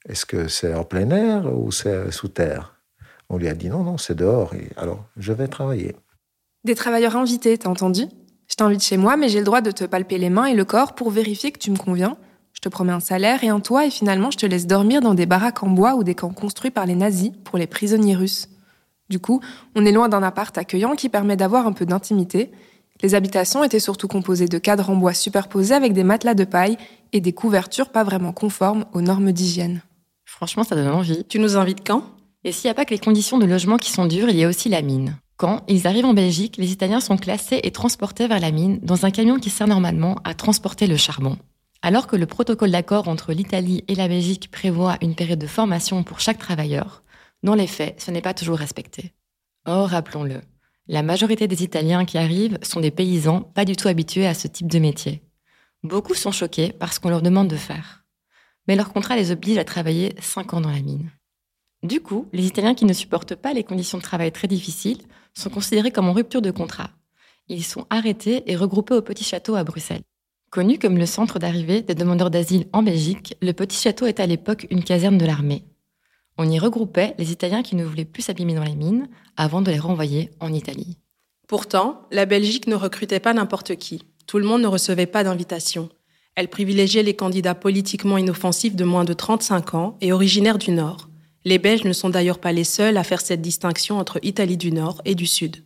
est-ce 0.09 0.25
que 0.25 0.49
c'est 0.49 0.75
en 0.75 0.85
plein 0.85 1.11
air 1.11 1.55
ou 1.55 1.71
c'est 1.71 2.11
sous 2.11 2.29
terre? 2.29 2.74
On 3.29 3.37
lui 3.37 3.49
a 3.49 3.55
dit 3.55 3.69
non, 3.69 3.83
non, 3.83 3.99
c'est 3.99 4.15
dehors. 4.15 4.55
Et 4.55 4.69
alors, 4.77 5.05
je 5.17 5.33
vais 5.33 5.49
travailler. 5.49 5.95
Des 6.65 6.75
travailleurs 6.75 7.17
invités, 7.17 7.59
t'as 7.59 7.69
entendu? 7.69 8.07
Je 8.47 8.57
t'invite 8.57 8.83
chez 8.83 8.97
moi, 8.97 9.17
mais 9.17 9.29
j'ai 9.29 9.39
le 9.39 9.45
droit 9.45 9.61
de 9.61 9.71
te 9.71 9.85
palper 9.85 10.19
les 10.19 10.31
mains 10.31 10.47
et 10.47 10.55
le 10.55 10.65
corps 10.65 10.95
pour 10.95 11.11
vérifier 11.11 11.51
que 11.51 11.59
tu 11.59 11.71
me 11.71 11.77
conviens. 11.77 12.17
Je 12.53 12.61
te 12.61 12.69
promets 12.69 12.93
un 12.93 13.01
salaire 13.01 13.43
et 13.43 13.49
un 13.49 13.61
toit, 13.61 13.87
et 13.87 13.91
finalement, 13.91 14.31
je 14.31 14.39
te 14.39 14.47
laisse 14.47 14.67
dormir 14.67 15.01
dans 15.01 15.15
des 15.15 15.27
baraques 15.27 15.63
en 15.63 15.69
bois 15.69 15.95
ou 15.97 16.05
des 16.05 16.15
camps 16.15 16.33
construits 16.33 16.71
par 16.71 16.87
les 16.87 16.95
nazis 16.95 17.33
pour 17.45 17.59
les 17.59 17.67
prisonniers 17.67 18.15
russes. 18.15 18.49
Du 19.11 19.19
coup, 19.19 19.41
on 19.75 19.85
est 19.85 19.93
loin 19.93 20.09
d'un 20.09 20.23
appart 20.23 20.57
accueillant 20.57 20.95
qui 20.95 21.09
permet 21.09 21.37
d'avoir 21.37 21.67
un 21.67 21.73
peu 21.73 21.85
d'intimité. 21.85 22.53
Les 23.03 23.15
habitations 23.15 23.65
étaient 23.65 23.81
surtout 23.81 24.09
composées 24.09 24.49
de 24.49 24.59
cadres 24.59 24.89
en 24.89 24.97
bois 24.97 25.15
superposés 25.15 25.75
avec 25.75 25.93
des 25.93 26.05
matelas 26.05 26.35
de 26.35 26.45
paille 26.45 26.79
et 27.13 27.21
des 27.21 27.33
couvertures 27.33 27.89
pas 27.89 28.05
vraiment 28.05 28.33
conformes 28.33 28.87
aux 28.93 29.03
normes 29.03 29.33
d'hygiène. 29.33 29.83
Franchement, 30.25 30.65
ça 30.65 30.75
donne 30.75 30.89
envie. 30.89 31.25
Tu 31.25 31.39
nous 31.39 31.57
invites 31.57 31.87
quand? 31.87 32.05
Et 32.45 32.53
s'il 32.53 32.69
n'y 32.69 32.73
a 32.73 32.75
pas 32.75 32.85
que 32.85 32.95
les 32.95 32.99
conditions 32.99 33.39
de 33.39 33.47
logement 33.47 33.79
qui 33.79 33.91
sont 33.91 34.07
dures, 34.07 34.29
il 34.29 34.37
y 34.37 34.45
a 34.45 34.49
aussi 34.49 34.69
la 34.69 34.83
mine. 34.83 35.19
Quand 35.37 35.65
ils 35.67 35.87
arrivent 35.87 36.05
en 36.05 36.15
Belgique, 36.15 36.57
les 36.59 36.71
Italiens 36.71 37.01
sont 37.01 37.17
classés 37.17 37.61
et 37.65 37.73
transportés 37.73 38.29
vers 38.29 38.41
la 38.41 38.53
mine 38.53 38.79
dans 38.83 39.05
un 39.05 39.11
camion 39.11 39.39
qui 39.39 39.51
sert 39.51 39.67
normalement 39.67 40.17
à 40.25 40.35
transporter 40.35 40.87
le 40.87 40.97
charbon. 40.97 41.39
Alors 41.83 42.07
que 42.07 42.17
le 42.17 42.27
protocole 42.27 42.71
d'accord 42.71 43.09
entre 43.09 43.33
l'Italie 43.33 43.85
et 43.89 43.95
la 43.95 44.09
Belgique 44.09 44.51
prévoit 44.51 44.97
une 45.03 45.15
période 45.15 45.39
de 45.39 45.47
formation 45.47 46.03
pour 46.05 46.21
chaque 46.21 46.39
travailleur, 46.39 47.03
dans 47.43 47.55
les 47.55 47.67
faits, 47.67 48.01
ce 48.01 48.11
n'est 48.11 48.23
pas 48.23 48.33
toujours 48.33 48.57
respecté. 48.57 49.13
Or, 49.67 49.89
rappelons-le, 49.89 50.41
la 50.89 51.03
majorité 51.03 51.47
des 51.47 51.63
Italiens 51.63 52.07
qui 52.07 52.17
arrivent 52.17 52.59
sont 52.63 52.81
des 52.81 52.91
paysans 52.91 53.41
pas 53.41 53.65
du 53.65 53.77
tout 53.77 53.89
habitués 53.89 54.27
à 54.27 54.35
ce 54.35 54.49
type 54.49 54.67
de 54.67 54.79
métier. 54.79 55.23
Beaucoup 55.83 56.15
sont 56.15 56.33
choqués 56.33 56.73
par 56.73 56.93
ce 56.93 57.01
qu'on 57.01 57.11
leur 57.11 57.21
demande 57.21 57.49
de 57.49 57.57
faire. 57.57 58.05
Mais 58.67 58.77
leur 58.77 58.93
contrat 58.93 59.17
les 59.17 59.31
oblige 59.31 59.59
à 59.59 59.65
travailler 59.65 60.15
5 60.21 60.55
ans 60.55 60.61
dans 60.63 60.71
la 60.71 60.81
mine. 60.81 61.11
Du 61.85 62.01
coup, 62.01 62.27
les 62.33 62.47
Italiens 62.47 62.75
qui 62.75 62.87
ne 62.87 62.95
supportent 62.95 63.35
pas 63.35 63.53
les 63.53 63.63
conditions 63.63 63.99
de 63.99 64.03
travail 64.03 64.33
très 64.33 64.49
difficiles 64.49 65.03
sont 65.35 65.51
considérés 65.51 65.91
comme 65.91 66.09
en 66.09 66.15
rupture 66.15 66.41
de 66.41 66.51
contrat. 66.51 66.89
Ils 67.49 67.63
sont 67.63 67.87
arrêtés 67.91 68.51
et 68.51 68.57
regroupés 68.57 68.95
au 68.95 69.03
Petit 69.03 69.23
Château 69.23 69.55
à 69.55 69.65
Bruxelles. 69.65 70.01
Connu 70.49 70.79
comme 70.79 70.97
le 70.97 71.05
centre 71.05 71.39
d'arrivée 71.39 71.83
des 71.83 71.95
demandeurs 71.95 72.31
d'asile 72.31 72.69
en 72.73 72.83
Belgique, 72.83 73.37
le 73.43 73.53
Petit 73.53 73.77
Château 73.77 74.07
est 74.07 74.19
à 74.19 74.25
l'époque 74.27 74.67
une 74.71 74.83
caserne 74.83 75.19
de 75.19 75.27
l'armée. 75.27 75.63
On 76.39 76.49
y 76.49 76.59
regroupait 76.59 77.15
les 77.19 77.33
Italiens 77.33 77.63
qui 77.63 77.77
ne 77.77 77.85
voulaient 77.85 78.07
plus 78.07 78.23
s'abîmer 78.23 78.55
dans 78.55 78.65
les 78.65 78.77
mines 78.77 79.11
avant 79.37 79.61
de 79.61 79.71
les 79.71 79.79
renvoyer 79.79 80.31
en 80.41 80.55
Italie. 80.55 80.97
Pourtant, 81.49 82.09
la 82.11 82.25
Belgique 82.25 82.67
ne 82.67 82.77
recrutait 82.77 83.21
pas 83.21 83.35
n'importe 83.35 83.77
qui. 83.77 84.05
Tout 84.27 84.39
le 84.39 84.47
monde 84.47 84.63
ne 84.63 84.69
recevait 84.69 85.05
pas 85.05 85.23
d'invitation. 85.23 85.91
Elle 86.35 86.49
privilégiait 86.49 87.03
les 87.03 87.15
candidats 87.15 87.55
politiquement 87.55 88.17
inoffensifs 88.17 88.75
de 88.75 88.85
moins 88.85 89.05
de 89.05 89.13
35 89.13 89.75
ans 89.75 89.99
et 90.01 90.15
originaires 90.15 90.57
du 90.57 90.71
Nord. 90.71 91.11
Les 91.47 91.59
Belges 91.59 91.85
ne 91.85 91.93
sont 91.93 92.09
d'ailleurs 92.09 92.39
pas 92.39 92.53
les 92.53 92.65
seuls 92.65 92.97
à 92.97 93.05
faire 93.05 93.21
cette 93.21 93.43
distinction 93.43 93.99
entre 93.99 94.19
Italie 94.23 94.57
du 94.57 94.73
Nord 94.73 95.03
et 95.05 95.15
du 95.15 95.27
Sud. 95.27 95.57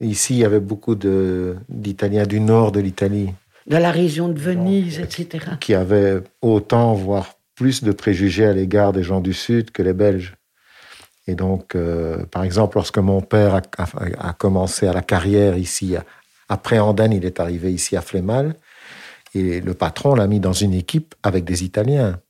Ici, 0.00 0.34
il 0.34 0.38
y 0.38 0.44
avait 0.44 0.60
beaucoup 0.60 0.94
d'Italiens 0.94 2.26
du 2.26 2.38
nord 2.38 2.70
de 2.70 2.80
l'Italie. 2.80 3.30
De 3.66 3.76
la 3.76 3.90
région 3.90 4.28
de 4.28 4.38
Venise, 4.38 5.00
etc. 5.00 5.44
Qui 5.60 5.74
avaient 5.74 6.22
autant, 6.42 6.94
voire 6.94 7.34
plus 7.56 7.82
de 7.82 7.90
préjugés 7.90 8.46
à 8.46 8.52
l'égard 8.52 8.92
des 8.92 9.02
gens 9.02 9.20
du 9.20 9.32
Sud 9.32 9.72
que 9.72 9.82
les 9.82 9.94
Belges. 9.94 10.34
Et 11.26 11.34
donc, 11.34 11.74
euh, 11.74 12.24
par 12.26 12.44
exemple, 12.44 12.76
lorsque 12.76 12.98
mon 12.98 13.20
père 13.20 13.60
a, 13.78 14.32
commencé 14.34 14.86
à 14.86 14.92
la 14.92 15.02
carrière 15.02 15.56
ici, 15.56 15.96
après 16.48 16.78
Andenne, 16.78 17.12
il 17.12 17.24
est 17.24 17.40
arrivé 17.40 17.72
ici 17.72 17.96
à 17.96 18.00
Flémal, 18.00 18.54
et 19.34 19.60
le 19.60 19.74
patron 19.74 20.14
l'a 20.14 20.28
mis 20.28 20.38
dans 20.38 20.52
une 20.52 20.74
équipe 20.74 21.16
avec 21.24 21.44
des 21.44 21.64
Italiens. 21.64 22.20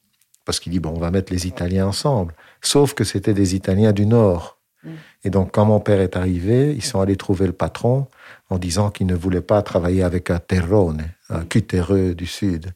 Parce 0.47 0.61
qu'il 0.61 0.73
dit, 0.73 0.81
bon, 0.81 0.95
on 0.97 1.01
va 1.01 1.11
mettre 1.11 1.33
les 1.33 1.47
Italiens 1.47 1.89
ensemble. 1.89 2.33
Sauf 2.67 2.95
que 2.95 3.05
c'était 3.05 3.33
des 3.33 3.55
Italiens 3.55 3.93
du 3.93 4.07
Nord. 4.07 4.59
Mm. 4.83 4.91
Et 5.23 5.31
donc, 5.31 5.53
quand 5.53 5.65
mon 5.65 5.79
père 5.79 6.01
est 6.01 6.17
arrivé, 6.17 6.75
ils 6.75 6.83
sont 6.83 7.01
allés 7.01 7.15
trouver 7.17 7.47
le 7.47 7.53
patron 7.53 8.09
en 8.51 8.59
disant 8.59 8.91
qu'il 8.91 9.07
ne 9.07 9.15
voulait 9.15 9.41
pas 9.41 9.63
travailler 9.63 10.03
avec 10.03 10.31
un 10.31 10.41
terrone, 10.41 11.05
un 11.31 11.45
cutéreux 11.45 12.17
du 12.17 12.27
Sud. 12.27 12.73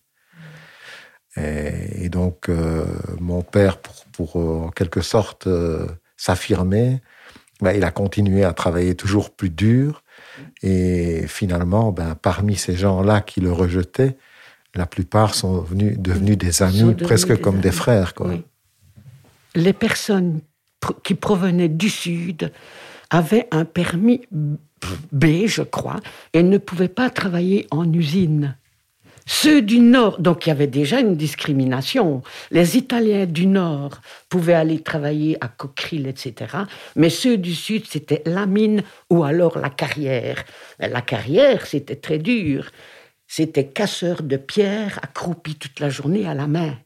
Et, 1.37 2.09
donc, 2.09 2.49
euh, 2.49 2.85
mon 3.18 3.42
père, 3.42 3.78
pour, 4.12 4.37
euh, 4.37 4.66
en 4.66 4.68
quelque 4.68 5.00
sorte 5.00 5.49
euh, 5.49 5.88
s'affirmer, 6.16 7.00
ben, 7.61 7.73
il 7.73 7.82
a 7.82 7.90
continué 7.90 8.44
à 8.44 8.52
travailler 8.52 8.94
toujours 8.94 9.30
plus 9.30 9.50
dur. 9.50 10.04
Et 10.62 11.25
finalement, 11.26 11.90
ben, 11.90 12.14
parmi 12.14 12.54
ces 12.54 12.76
gens-là 12.76 13.23
qui 13.23 13.40
le 13.40 13.50
rejetaient, 13.50 14.16
la 14.76 14.87
plupart 14.87 15.35
sont 15.35 15.62
venus, 15.62 15.99
devenus 15.99 16.38
des 16.38 16.62
amis, 16.62 16.94
presque 16.94 17.40
comme 17.40 17.59
des 17.59 17.73
frères. 17.73 18.14
Quoi. 18.14 18.35
Les 19.54 19.73
personnes 19.73 20.40
qui 21.02 21.14
provenaient 21.14 21.69
du 21.69 21.88
Sud 21.88 22.52
avaient 23.11 23.49
un 23.50 23.64
permis 23.64 24.23
B, 25.12 25.47
je 25.47 25.62
crois, 25.62 26.00
et 26.33 26.42
ne 26.42 26.59
pouvaient 26.59 26.88
pas 26.88 27.11
travailler 27.11 27.66
en 27.71 27.92
usine. 27.92 28.57
Ceux 29.26 29.62
du 29.62 29.78
Nord, 29.78 30.21
donc 30.21 30.47
il 30.47 30.49
y 30.49 30.52
avait 30.52 30.66
déjà 30.66 30.99
une 30.99 31.14
discrimination. 31.14 32.23
Les 32.50 32.76
Italiens 32.76 33.26
du 33.26 33.47
Nord 33.47 34.00
pouvaient 34.28 34.54
aller 34.54 34.80
travailler 34.80 35.37
à 35.40 35.49
Coqueril, 35.49 36.09
etc. 36.09 36.57
Mais 36.97 37.11
ceux 37.11 37.37
du 37.37 37.54
Sud, 37.54 37.87
c'était 37.87 38.23
la 38.26 38.47
mine 38.47 38.83
ou 39.09 39.23
alors 39.23 39.59
la 39.59 39.71
carrière. 39.71 40.45
La 40.78 41.00
carrière, 41.00 41.66
c'était 41.66 41.97
très 41.97 42.19
dur. 42.19 42.71
C'était 43.28 43.69
casseur 43.69 44.23
de 44.25 44.37
pierres 44.37 44.99
accroupi 45.02 45.54
toute 45.54 45.78
la 45.78 45.90
journée 45.90 46.26
à 46.26 46.35
la 46.35 46.49
main. 46.49 46.76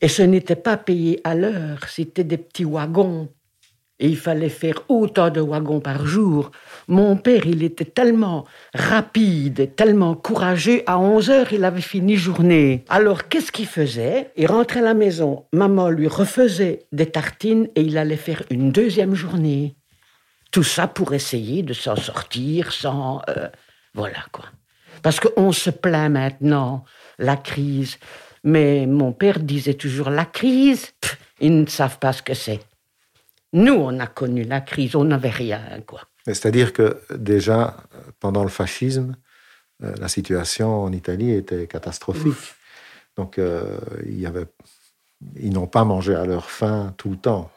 Et 0.00 0.08
ce 0.08 0.22
n'était 0.22 0.56
pas 0.56 0.76
payé 0.76 1.20
à 1.24 1.34
l'heure, 1.34 1.80
c'était 1.88 2.24
des 2.24 2.38
petits 2.38 2.64
wagons 2.64 3.28
et 4.00 4.08
il 4.08 4.16
fallait 4.16 4.48
faire 4.48 4.82
autant 4.88 5.28
de 5.30 5.40
wagons 5.40 5.80
par 5.80 6.06
jour. 6.06 6.50
Mon 6.88 7.16
père, 7.16 7.46
il 7.46 7.62
était 7.62 7.84
tellement 7.84 8.46
rapide, 8.74 9.76
tellement 9.76 10.14
courageux, 10.14 10.82
à 10.86 10.98
11 10.98 11.30
heures, 11.30 11.52
il 11.52 11.64
avait 11.64 11.82
fini 11.82 12.16
journée. 12.16 12.84
Alors, 12.88 13.28
qu'est-ce 13.28 13.52
qu'il 13.52 13.66
faisait? 13.66 14.32
Il 14.36 14.46
rentrait 14.46 14.80
à 14.80 14.84
la 14.84 14.94
maison, 14.94 15.44
maman 15.52 15.90
lui 15.90 16.08
refaisait 16.08 16.86
des 16.92 17.06
tartines 17.06 17.68
et 17.76 17.82
il 17.82 17.98
allait 17.98 18.16
faire 18.16 18.42
une 18.50 18.72
deuxième 18.72 19.14
journée. 19.14 19.76
Tout 20.50 20.64
ça 20.64 20.88
pour 20.88 21.12
essayer 21.12 21.62
de 21.62 21.74
s'en 21.74 21.94
sortir 21.94 22.72
sans... 22.72 23.20
Euh, 23.28 23.48
voilà 23.94 24.24
quoi. 24.32 24.46
Parce 25.02 25.20
qu'on 25.20 25.52
se 25.52 25.70
plaint 25.70 26.10
maintenant, 26.10 26.84
la 27.18 27.36
crise. 27.36 27.98
Mais 28.44 28.86
mon 28.86 29.12
père 29.12 29.40
disait 29.40 29.74
toujours, 29.74 30.10
la 30.10 30.24
crise, 30.24 30.92
ils 31.40 31.60
ne 31.60 31.66
savent 31.66 31.98
pas 31.98 32.12
ce 32.12 32.22
que 32.22 32.34
c'est. 32.34 32.60
Nous, 33.52 33.74
on 33.74 33.98
a 33.98 34.06
connu 34.06 34.44
la 34.44 34.60
crise, 34.60 34.94
on 34.94 35.04
n'avait 35.04 35.30
rien, 35.30 35.60
quoi. 35.86 36.02
C'est-à-dire 36.24 36.72
que 36.72 37.00
déjà, 37.14 37.76
pendant 38.20 38.42
le 38.42 38.48
fascisme, 38.48 39.16
euh, 39.82 39.94
la 39.98 40.08
situation 40.08 40.84
en 40.84 40.92
Italie 40.92 41.32
était 41.32 41.66
catastrophique. 41.66 42.54
Donc, 43.16 43.38
euh, 43.38 43.78
il 44.06 44.20
y 44.20 44.26
avait, 44.26 44.46
ils 45.36 45.52
n'ont 45.52 45.66
pas 45.66 45.84
mangé 45.84 46.14
à 46.14 46.24
leur 46.24 46.50
faim 46.50 46.94
tout 46.96 47.10
le 47.10 47.16
temps. 47.16 47.50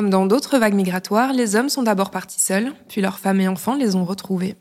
Comme 0.00 0.08
dans 0.08 0.24
d'autres 0.24 0.58
vagues 0.58 0.72
migratoires, 0.72 1.34
les 1.34 1.56
hommes 1.56 1.68
sont 1.68 1.82
d'abord 1.82 2.10
partis 2.10 2.40
seuls, 2.40 2.72
puis 2.88 3.02
leurs 3.02 3.18
femmes 3.18 3.38
et 3.42 3.48
enfants 3.48 3.76
les 3.76 3.96
ont 3.96 4.06
retrouvés. 4.06 4.54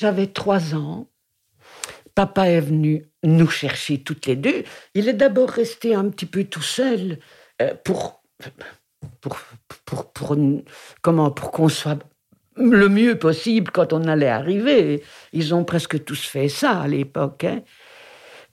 J'avais 0.00 0.26
trois 0.26 0.74
ans. 0.74 1.06
Papa 2.16 2.48
est 2.48 2.60
venu 2.60 3.04
nous 3.22 3.46
chercher 3.46 4.02
toutes 4.02 4.26
les 4.26 4.34
deux. 4.34 4.64
Il 4.94 5.08
est 5.08 5.12
d'abord 5.12 5.50
resté 5.50 5.94
un 5.94 6.08
petit 6.08 6.26
peu 6.26 6.42
tout 6.42 6.62
seul 6.62 7.20
euh, 7.62 7.74
pour, 7.84 8.24
pour, 9.20 9.38
pour, 9.84 10.12
pour, 10.12 10.36
comment, 11.00 11.30
pour 11.30 11.52
qu'on 11.52 11.68
soit 11.68 12.00
le 12.56 12.88
mieux 12.88 13.16
possible 13.16 13.70
quand 13.70 13.92
on 13.92 14.08
allait 14.08 14.26
arriver. 14.26 15.04
Ils 15.32 15.54
ont 15.54 15.62
presque 15.62 16.02
tous 16.02 16.24
fait 16.26 16.48
ça 16.48 16.80
à 16.80 16.88
l'époque. 16.88 17.44
Hein. 17.44 17.60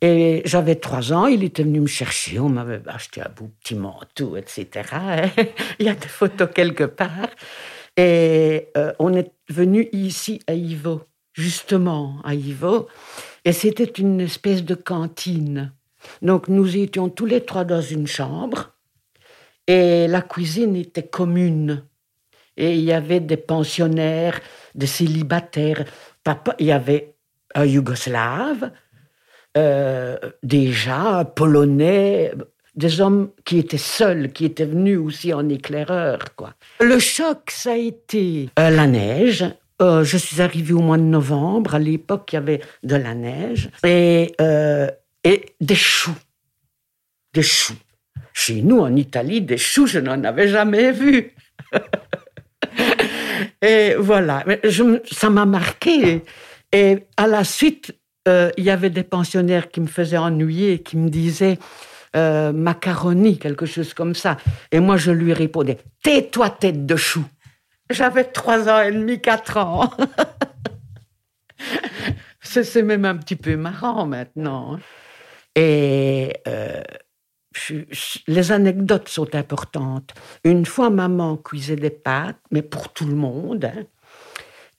Et 0.02 0.42
j'avais 0.46 0.76
trois 0.76 1.12
ans, 1.12 1.26
il 1.26 1.44
était 1.44 1.64
venu 1.64 1.82
me 1.82 1.88
chercher, 1.88 2.40
on 2.40 2.48
m'avait 2.48 2.82
acheté 2.88 3.22
un 3.22 3.30
beau 3.30 3.50
petit 3.60 3.76
manteau, 3.76 4.38
etc. 4.38 4.70
il 5.80 5.86
y 5.86 5.90
a 5.90 5.96
des 5.96 6.08
photos 6.08 6.50
quelque 6.54 6.86
part. 6.86 7.30
Et 7.98 8.70
euh, 8.78 8.94
on 9.00 9.14
est 9.14 9.34
venu 9.50 9.90
ici 9.92 10.40
à 10.48 10.54
Ivo, 10.54 11.02
justement 11.34 12.22
à 12.24 12.34
Ivo. 12.34 12.88
Et 13.44 13.52
c'était 13.52 13.84
une 13.84 14.22
espèce 14.22 14.64
de 14.64 14.76
cantine. 14.76 15.74
Donc 16.22 16.48
nous 16.48 16.78
étions 16.78 17.10
tous 17.10 17.26
les 17.26 17.42
trois 17.42 17.66
dans 17.66 17.82
une 17.82 18.08
chambre 18.08 18.72
et 19.68 20.08
la 20.08 20.22
cuisine 20.22 20.78
était 20.78 21.08
commune. 21.08 21.84
Et 22.56 22.76
il 22.76 22.84
y 22.84 22.94
avait 22.94 23.20
des 23.20 23.38
pensionnaires, 23.38 24.40
des 24.76 24.88
célibataires. 24.88 25.86
Papa, 26.24 26.56
il 26.60 26.68
y 26.68 26.72
avait 26.72 27.16
un 27.54 27.66
Yougoslave, 27.66 28.72
euh, 29.58 30.18
déjà 30.44 31.26
Polonais, 31.36 32.32
des 32.76 33.02
hommes 33.02 33.30
qui 33.46 33.58
étaient 33.58 33.78
seuls, 33.78 34.32
qui 34.32 34.46
étaient 34.46 34.66
venus 34.66 35.00
aussi 35.00 35.34
en 35.34 35.48
éclaireur. 35.50 36.20
Quoi. 36.36 36.54
Le 36.80 37.00
choc, 37.00 37.50
ça 37.50 37.72
a 37.72 37.76
été 37.76 38.50
euh, 38.60 38.70
la 38.70 38.88
neige, 38.88 39.46
euh, 39.82 40.04
je 40.04 40.18
suis 40.18 40.42
arrivée 40.42 40.74
au 40.74 40.82
mois 40.82 40.98
de 40.98 41.04
novembre. 41.04 41.76
À 41.76 41.80
l'époque, 41.80 42.32
il 42.32 42.36
y 42.36 42.38
avait 42.38 42.62
de 42.84 42.96
la 42.96 43.16
neige 43.16 43.70
et, 43.84 44.34
et 45.24 45.46
des 45.60 45.76
choux. 45.76 46.18
Des 47.34 47.44
choux. 47.44 47.78
Chez 48.34 48.62
nous, 48.62 48.80
en 48.80 48.96
Italie, 48.96 49.42
des 49.42 49.58
choux, 49.58 49.88
je 49.88 50.00
n'en 50.00 50.24
avais 50.24 50.48
jamais 50.48 50.92
vu. 50.92 51.34
et 53.62 53.96
voilà, 53.98 54.44
je, 54.64 55.00
ça 55.12 55.30
m'a 55.30 55.46
marqué. 55.46 56.24
Et 56.72 57.00
à 57.18 57.28
la 57.28 57.44
suite, 57.44 57.99
euh, 58.28 58.52
il 58.58 58.64
y 58.64 58.70
avait 58.70 58.90
des 58.90 59.04
pensionnaires 59.04 59.70
qui 59.70 59.82
me 59.82 59.88
faisaient 59.88 60.18
ennuyer, 60.18 60.84
qui 60.84 60.98
me 60.98 61.10
disaient 61.10 61.60
macaroni, 62.16 63.38
quelque 63.38 63.68
chose 63.68 63.94
comme 63.94 64.16
ça. 64.16 64.38
Et 64.72 64.80
moi, 64.80 64.98
je 64.98 65.12
lui 65.12 65.32
répondais 65.32 65.78
Tais-toi, 66.02 66.50
tête 66.50 66.88
de 66.88 66.96
chou. 66.96 67.24
J'avais 67.92 68.24
trois 68.24 68.68
ans 68.68 68.82
et 68.82 68.92
demi, 68.92 69.22
quatre 69.22 69.58
ans. 69.58 69.92
C'est 72.42 72.82
même 72.82 73.06
un 73.06 73.16
petit 73.16 73.36
peu 73.36 73.56
marrant 73.56 74.06
maintenant. 74.06 74.80
Et 75.56 76.34
euh, 76.48 76.82
les 78.28 78.52
anecdotes 78.52 79.10
sont 79.10 79.36
importantes. 79.36 80.14
Une 80.44 80.66
fois, 80.66 80.90
maman 80.90 81.38
cuisait 81.38 81.76
des 81.76 81.90
pâtes, 81.90 82.40
mais 82.52 82.62
pour 82.62 82.94
tout 82.94 83.06
le 83.06 83.16
monde. 83.16 83.66
Hein. 83.66 83.86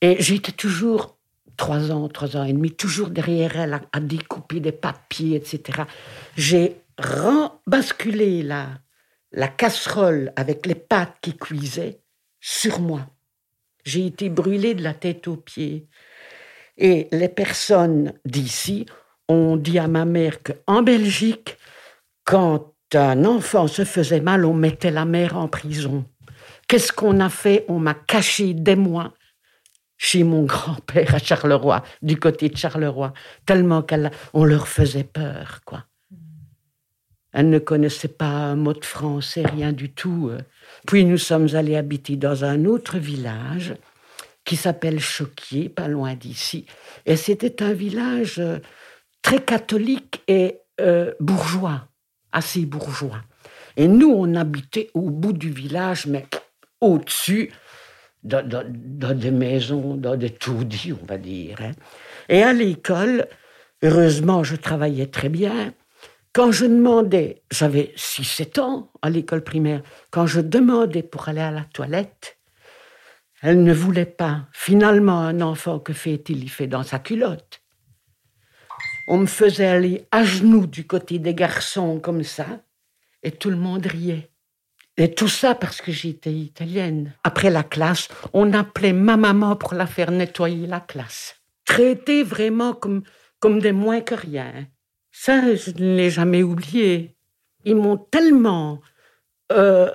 et 0.01 0.21
j'étais 0.21 0.51
toujours, 0.51 1.17
trois 1.61 1.91
ans, 1.91 2.09
trois 2.09 2.37
ans 2.37 2.43
et 2.43 2.53
demi, 2.53 2.71
toujours 2.71 3.11
derrière 3.11 3.55
elle 3.55 3.79
à, 3.91 3.99
découper 3.99 4.59
des 4.59 4.71
papiers, 4.71 5.35
etc. 5.35 5.83
J'ai 6.35 6.81
basculé 7.67 8.41
la, 8.41 8.67
la 9.31 9.47
casserole 9.47 10.33
avec 10.35 10.65
les 10.65 10.73
pâtes 10.73 11.17
qui 11.21 11.37
cuisaient 11.37 11.99
sur 12.39 12.79
moi. 12.79 13.01
J'ai 13.83 14.07
été 14.07 14.29
brûlée 14.29 14.73
de 14.73 14.81
la 14.81 14.95
tête 14.95 15.27
aux 15.27 15.35
pieds. 15.35 15.85
Et 16.79 17.07
les 17.11 17.29
personnes 17.29 18.13
d'ici 18.25 18.87
ont 19.27 19.55
dit 19.55 19.77
à 19.77 19.87
ma 19.87 20.05
mère 20.05 20.39
qu'en 20.41 20.81
Belgique, 20.81 21.57
quand 22.23 22.73
un 22.95 23.23
enfant 23.23 23.67
se 23.67 23.85
faisait 23.85 24.19
mal, 24.19 24.45
on 24.45 24.55
mettait 24.55 24.89
la 24.89 25.05
mère 25.05 25.37
en 25.37 25.47
prison. 25.47 26.05
Qu'est-ce 26.67 26.91
qu'on 26.91 27.19
a 27.19 27.29
fait? 27.29 27.65
On 27.67 27.77
m'a 27.77 27.93
caché 27.93 28.55
des 28.55 28.75
mois 28.75 29.13
chez 30.03 30.23
mon 30.23 30.45
grand-père 30.45 31.13
à 31.13 31.19
Charleroi, 31.19 31.83
du 32.01 32.17
côté 32.17 32.49
de 32.49 32.57
Charleroi, 32.57 33.13
tellement 33.45 33.83
qu'on 33.83 34.43
leur 34.43 34.67
faisait 34.67 35.03
peur, 35.03 35.61
quoi. 35.63 35.85
Elle 37.33 37.51
ne 37.51 37.59
connaissait 37.59 38.07
pas 38.07 38.25
un 38.25 38.55
mot 38.55 38.73
de 38.73 38.83
français, 38.83 39.43
rien 39.45 39.71
du 39.71 39.93
tout. 39.93 40.31
Puis 40.87 41.05
nous 41.05 41.19
sommes 41.19 41.53
allés 41.53 41.75
habiter 41.75 42.15
dans 42.15 42.43
un 42.43 42.65
autre 42.65 42.97
village 42.97 43.75
qui 44.43 44.55
s'appelle 44.55 44.99
Choquier, 44.99 45.69
pas 45.69 45.87
loin 45.87 46.15
d'ici. 46.15 46.65
Et 47.05 47.15
c'était 47.15 47.61
un 47.61 47.73
village 47.73 48.39
euh, 48.39 48.57
très 49.21 49.39
catholique 49.39 50.23
et 50.27 50.57
euh, 50.81 51.13
bourgeois, 51.19 51.87
assez 52.31 52.65
bourgeois. 52.65 53.21
Et 53.77 53.87
nous, 53.87 54.09
on 54.09 54.33
habitait 54.33 54.89
au 54.95 55.11
bout 55.11 55.33
du 55.33 55.51
village, 55.51 56.07
mais 56.07 56.25
au-dessus, 56.81 57.51
dans, 58.23 59.17
des 59.17 59.31
maisons, 59.31 59.95
dans 59.95 60.15
des 60.15 60.29
taudis, 60.29 60.93
on 60.93 61.05
va 61.05 61.17
dire. 61.17 61.57
Hein. 61.61 61.71
Et 62.29 62.43
à 62.43 62.53
l'école, 62.53 63.27
heureusement, 63.81 64.43
je 64.43 64.55
travaillais 64.55 65.07
très 65.07 65.29
bien. 65.29 65.73
Quand 66.33 66.51
je 66.51 66.65
demandais, 66.65 67.41
j'avais 67.51 67.93
6-7 67.97 68.59
ans 68.61 68.91
à 69.01 69.09
l'école 69.09 69.43
primaire, 69.43 69.81
quand 70.11 70.27
je 70.27 70.39
demandais 70.39 71.03
pour 71.03 71.27
aller 71.27 71.41
à 71.41 71.51
la 71.51 71.65
toilette, 71.65 72.37
elle 73.41 73.63
ne 73.63 73.73
voulait 73.73 74.05
pas. 74.05 74.47
Finalement, 74.53 75.19
un 75.19 75.41
enfant, 75.41 75.79
que 75.79 75.93
fait-il? 75.93 76.43
Il 76.43 76.49
fait 76.49 76.67
dans 76.67 76.83
sa 76.83 76.99
culotte. 76.99 77.61
On 79.07 79.17
me 79.17 79.25
faisait 79.25 79.65
aller 79.65 80.05
à 80.11 80.23
genoux 80.23 80.67
du 80.67 80.85
côté 80.85 81.19
des 81.19 81.33
garçons 81.33 81.99
comme 81.99 82.23
ça, 82.23 82.45
et 83.23 83.31
tout 83.31 83.49
le 83.49 83.57
monde 83.57 83.85
riait. 83.85 84.30
Et 85.01 85.15
tout 85.15 85.27
ça 85.27 85.55
parce 85.55 85.81
que 85.81 85.91
j'étais 85.91 86.31
italienne. 86.31 87.13
Après 87.23 87.49
la 87.49 87.63
classe, 87.63 88.07
on 88.33 88.53
appelait 88.53 88.93
ma 88.93 89.17
maman 89.17 89.55
pour 89.55 89.73
la 89.73 89.87
faire 89.87 90.11
nettoyer 90.11 90.67
la 90.67 90.79
classe. 90.79 91.37
Traité 91.65 92.21
vraiment 92.21 92.75
comme, 92.75 93.01
comme 93.39 93.59
des 93.59 93.71
moins 93.71 94.01
que 94.01 94.13
rien. 94.13 94.67
Ça, 95.11 95.55
je 95.55 95.71
ne 95.71 95.95
l'ai 95.95 96.11
jamais 96.11 96.43
oublié. 96.43 97.15
Ils 97.65 97.77
m'ont 97.77 97.97
tellement 97.97 98.79
euh, 99.51 99.89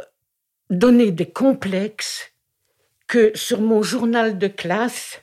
donné 0.70 1.12
des 1.12 1.30
complexes 1.30 2.32
que 3.06 3.30
sur 3.36 3.60
mon 3.60 3.84
journal 3.84 4.38
de 4.38 4.48
classe, 4.48 5.22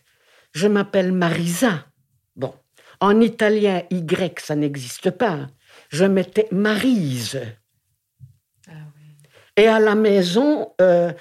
je 0.53 0.69
m'appelle 0.69 1.11
Marisa. 1.11 1.87
Bon, 2.37 2.53
en 3.01 3.19
italien, 3.19 3.83
Y, 3.91 4.39
ça 4.39 4.55
n'existe 4.55 5.11
pas. 5.11 5.47
Je 5.89 6.05
mettais 6.05 6.47
Marise. 6.51 7.41
Et 9.57 9.67
à 9.67 9.79
la 9.79 9.95
maison, 9.95 10.71
euh, 10.81 11.13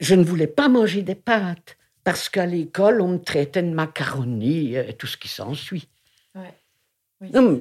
je 0.00 0.14
ne 0.14 0.24
voulais 0.24 0.46
pas 0.46 0.68
manger 0.68 1.02
des 1.02 1.14
pâtes 1.14 1.76
parce 2.04 2.28
qu'à 2.28 2.46
l'école, 2.46 3.00
on 3.00 3.08
me 3.08 3.18
traitait 3.18 3.62
de 3.62 3.72
macaroni 3.72 4.74
et 4.74 4.92
tout 4.92 5.06
ce 5.06 5.16
qui 5.16 5.28
s'ensuit. 5.28 5.88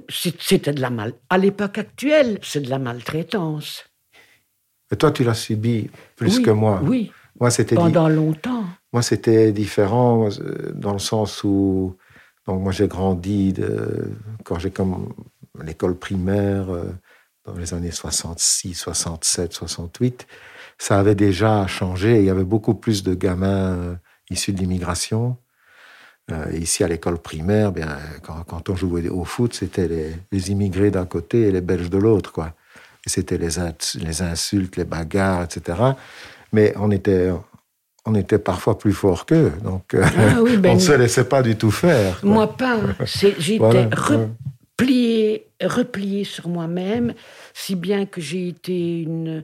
C'était 0.09 0.73
de 0.73 0.81
la 0.81 0.89
mal. 0.89 1.13
À 1.29 1.37
l'époque 1.37 1.77
actuelle, 1.77 2.39
c'est 2.41 2.61
de 2.61 2.69
la 2.69 2.79
maltraitance. 2.79 3.85
Et 4.91 4.97
toi, 4.97 5.11
tu 5.11 5.23
l'as 5.23 5.33
subi 5.33 5.89
plus 6.15 6.39
que 6.39 6.51
moi. 6.51 6.81
Oui. 6.83 7.11
Moi, 7.39 7.49
c'était 7.49 7.75
pendant 7.75 8.09
longtemps. 8.09 8.65
Moi, 8.91 9.01
c'était 9.01 9.51
différent 9.51 10.29
dans 10.73 10.93
le 10.93 10.99
sens 10.99 11.43
où, 11.43 11.95
donc 12.45 12.61
moi, 12.61 12.71
j'ai 12.71 12.87
grandi 12.87 13.53
de, 13.53 14.11
quand 14.43 14.59
j'ai 14.59 14.69
comme 14.69 15.13
l'école 15.63 15.97
primaire. 15.97 16.69
Euh, 16.69 16.91
dans 17.45 17.55
les 17.55 17.73
années 17.73 17.91
66, 17.91 18.73
67, 18.73 19.53
68, 19.53 20.27
ça 20.77 20.99
avait 20.99 21.15
déjà 21.15 21.67
changé. 21.67 22.19
Il 22.19 22.25
y 22.25 22.29
avait 22.29 22.43
beaucoup 22.43 22.73
plus 22.73 23.03
de 23.03 23.13
gamins 23.13 23.77
euh, 23.77 23.95
issus 24.29 24.53
de 24.53 24.59
l'immigration. 24.59 25.37
Euh, 26.31 26.45
ici, 26.53 26.83
à 26.83 26.87
l'école 26.87 27.17
primaire, 27.17 27.73
bien, 27.73 27.97
quand, 28.21 28.69
on 28.69 28.75
jouait 28.75 29.09
au 29.09 29.25
foot, 29.25 29.53
c'était 29.53 29.89
les, 30.31 30.51
immigrés 30.51 30.89
d'un 30.89 31.05
côté 31.05 31.41
et 31.41 31.51
les 31.51 31.59
Belges 31.59 31.89
de 31.89 31.97
l'autre, 31.97 32.31
quoi. 32.31 32.53
c'était 33.05 33.37
les, 33.37 33.49
les 33.95 34.21
insultes, 34.21 34.77
les 34.77 34.85
bagarres, 34.85 35.43
etc. 35.43 35.77
Mais 36.53 36.73
on 36.77 36.91
était, 36.91 37.29
on 38.05 38.15
était 38.15 38.39
parfois 38.39 38.77
plus 38.77 38.93
fort 38.93 39.25
qu'eux, 39.25 39.51
donc 39.63 39.93
euh, 39.93 40.05
ah 40.05 40.39
on 40.39 40.57
ben 40.59 40.75
ne 40.75 40.79
se 40.79 40.93
laissait 40.93 41.25
pas 41.25 41.41
du 41.41 41.57
tout 41.57 41.71
faire. 41.71 42.19
Moi 42.23 42.55
pas. 42.55 42.77
J'étais 43.37 43.89
plié, 44.77 45.12
replié 45.65 46.23
sur 46.23 46.47
moi-même, 46.47 47.13
si 47.53 47.75
bien 47.75 48.05
que 48.05 48.21
j'ai 48.21 48.47
été 48.47 49.01
une 49.01 49.43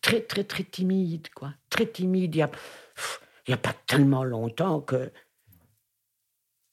très 0.00 0.20
très 0.20 0.44
très 0.44 0.64
timide, 0.64 1.28
quoi, 1.34 1.52
très 1.70 1.86
timide. 1.86 2.34
Il 2.34 2.38
y 2.38 2.42
a, 2.42 2.50
il 3.46 3.50
y 3.50 3.54
a 3.54 3.58
pas 3.58 3.74
tellement 3.86 4.24
longtemps 4.24 4.80
que 4.80 5.10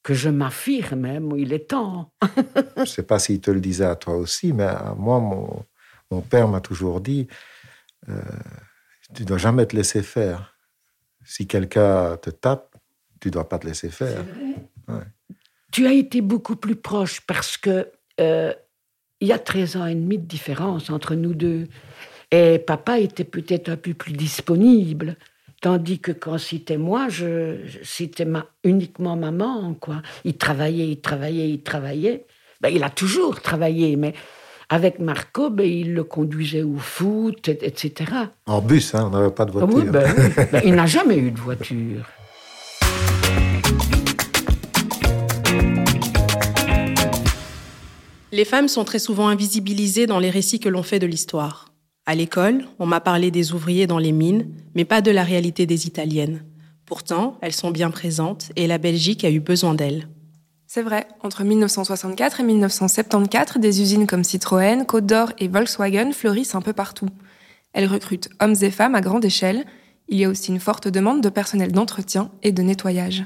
que 0.04 0.14
je 0.14 0.30
m'affirme, 0.30 1.00
même, 1.00 1.34
il 1.36 1.52
est 1.52 1.70
temps. 1.70 2.14
je 2.76 2.82
ne 2.82 2.86
sais 2.86 3.04
pas 3.04 3.18
s'il 3.18 3.42
te 3.42 3.50
le 3.50 3.60
disait 3.60 3.86
à 3.86 3.96
toi 3.96 4.16
aussi, 4.16 4.54
mais 4.54 4.66
à 4.66 4.94
moi, 4.96 5.20
mon, 5.20 5.66
mon 6.12 6.22
père 6.22 6.48
m'a 6.48 6.62
toujours 6.62 7.02
dit, 7.02 7.28
euh, 8.08 8.22
tu 9.16 9.26
dois 9.26 9.40
jamais 9.40 9.66
te 9.66 9.76
laisser 9.76 10.04
faire. 10.04 10.56
Si 11.24 11.48
quelqu'un 11.48 12.18
te 12.18 12.30
tape, 12.30 12.76
tu 13.20 13.32
dois 13.32 13.50
pas 13.50 13.58
te 13.58 13.66
laisser 13.66 13.90
faire. 13.90 14.24
Ouais 14.88 15.06
tu 15.76 15.86
as 15.88 15.92
été 15.92 16.22
beaucoup 16.22 16.56
plus 16.56 16.78
proche 16.78 17.20
parce 17.20 17.58
que 17.58 17.92
euh, 18.22 18.54
il 19.26 19.30
y 19.30 19.34
a 19.34 19.40
13 19.40 19.78
ans 19.78 19.86
et 19.88 19.96
demi 19.96 20.20
de 20.20 20.26
différence 20.26 20.92
entre 20.92 21.16
nous 21.16 21.34
deux. 21.34 21.68
Et 22.30 22.60
papa 22.60 23.00
était 23.00 23.24
peut-être 23.24 23.70
un 23.70 23.76
peu 23.76 23.96
plus 23.96 24.14
disponible. 24.14 25.16
Tandis 25.62 25.98
que 25.98 26.12
quand 26.12 26.38
c'était 26.38 26.78
moi, 26.78 27.10
je, 27.10 27.58
c'était 27.84 28.26
ma, 28.26 28.46
uniquement 28.64 29.16
maman, 29.16 29.74
quoi. 29.74 30.04
Il 30.26 30.38
travaillait, 30.38 30.90
il 30.90 31.02
travaillait, 31.02 31.50
il 31.50 31.64
travaillait. 31.64 32.26
Ben, 32.62 32.70
il 32.70 32.84
a 32.84 32.92
toujours 32.92 33.42
travaillé, 33.42 33.96
mais 33.96 34.14
avec 34.70 35.00
Marco, 35.00 35.50
ben, 35.50 35.66
il 35.66 35.96
le 35.96 36.04
conduisait 36.04 36.62
au 36.62 36.78
foot, 36.78 37.48
etc. 37.48 38.12
En 38.46 38.62
bus, 38.62 38.94
hein, 38.94 39.10
on 39.12 39.18
n'avait 39.18 39.34
pas 39.34 39.46
de 39.46 39.52
voiture. 39.52 39.76
oui, 39.76 39.86
ben, 39.90 40.08
ben, 40.52 40.62
il 40.64 40.76
n'a 40.76 40.86
jamais 40.86 41.18
eu 41.18 41.32
de 41.32 41.40
voiture. 41.40 42.06
Les 48.32 48.46
femmes 48.46 48.68
sont 48.68 48.84
très 48.84 49.00
souvent 49.00 49.28
invisibilisées 49.28 50.08
dans 50.08 50.20
les 50.20 50.30
récits 50.30 50.60
que 50.60 50.70
l'on 50.70 50.84
fait 50.84 51.00
de 51.00 51.06
l'histoire. 51.06 51.70
À 52.08 52.16
l'école, 52.16 52.66
on 52.80 52.86
m'a 52.86 53.00
parlé 53.00 53.32
des 53.32 53.54
ouvriers 53.54 53.88
dans 53.88 53.98
les 53.98 54.12
mines, 54.12 54.48
mais 54.74 54.86
pas 54.86 55.02
de 55.02 55.12
la 55.12 55.24
réalité 55.24 55.66
des 55.66 55.88
Italiennes. 55.88 56.44
Pourtant, 56.86 57.38
elles 57.42 57.54
sont 57.54 57.72
bien 57.72 57.92
présentes 57.92 58.52
et 58.56 58.68
la 58.68 58.78
Belgique 58.78 59.24
a 59.24 59.32
eu 59.32 59.40
besoin 59.40 59.74
d'elles. 59.74 60.08
C'est 60.68 60.82
vrai, 60.82 61.08
entre 61.24 61.44
1964 61.44 62.40
et 62.40 62.44
1974, 62.44 63.62
des 63.62 63.82
usines 63.82 64.08
comme 64.08 64.24
Citroën, 64.24 64.86
Côte 64.86 65.06
d'Or 65.06 65.32
et 65.38 65.48
Volkswagen 65.48 66.12
fleurissent 66.12 66.56
un 66.56 66.62
peu 66.62 66.74
partout. 66.74 67.10
Elles 67.74 67.88
recrutent 67.88 68.30
hommes 68.40 68.56
et 68.62 68.72
femmes 68.72 68.96
à 68.96 69.02
grande 69.02 69.26
échelle. 69.26 69.66
Il 70.10 70.18
y 70.18 70.26
a 70.26 70.30
aussi 70.30 70.52
une 70.52 70.60
forte 70.60 70.88
demande 70.88 71.22
de 71.22 71.30
personnel 71.30 71.72
d'entretien 71.72 72.32
et 72.44 72.52
de 72.52 72.62
nettoyage. 72.62 73.24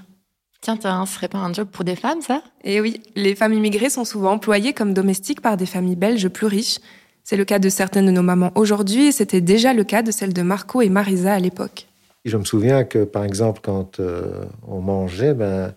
Tiens, 0.61 0.75
tiens, 0.75 1.05
ce 1.05 1.15
serait 1.15 1.29
pas 1.29 1.37
un 1.37 1.53
job 1.53 1.69
pour 1.71 1.85
des 1.85 1.95
femmes, 1.95 2.21
ça? 2.21 2.43
Eh 2.63 2.81
oui, 2.81 3.01
les 3.15 3.33
femmes 3.35 3.53
immigrées 3.53 3.89
sont 3.89 4.03
souvent 4.03 4.33
employées 4.33 4.73
comme 4.73 4.93
domestiques 4.93 5.41
par 5.41 5.55
des 5.55 5.65
familles 5.65 5.95
belges 5.95 6.27
plus 6.27 6.47
riches. 6.47 6.79
C'est 7.23 7.37
le 7.37 7.45
cas 7.45 7.59
de 7.59 7.69
certaines 7.69 8.07
de 8.07 8.11
nos 8.11 8.23
mamans 8.23 8.51
aujourd'hui 8.55 9.07
et 9.07 9.11
c'était 9.11 9.39
déjà 9.39 9.73
le 9.73 9.83
cas 9.83 10.01
de 10.01 10.11
celles 10.11 10.33
de 10.33 10.41
Marco 10.41 10.81
et 10.81 10.89
Marisa 10.89 11.33
à 11.33 11.39
l'époque. 11.39 11.87
Je 12.25 12.35
me 12.35 12.43
souviens 12.43 12.83
que, 12.83 13.05
par 13.05 13.23
exemple, 13.23 13.61
quand 13.63 13.99
euh, 13.99 14.45
on 14.67 14.81
mangeait, 14.81 15.33
ben, 15.33 15.73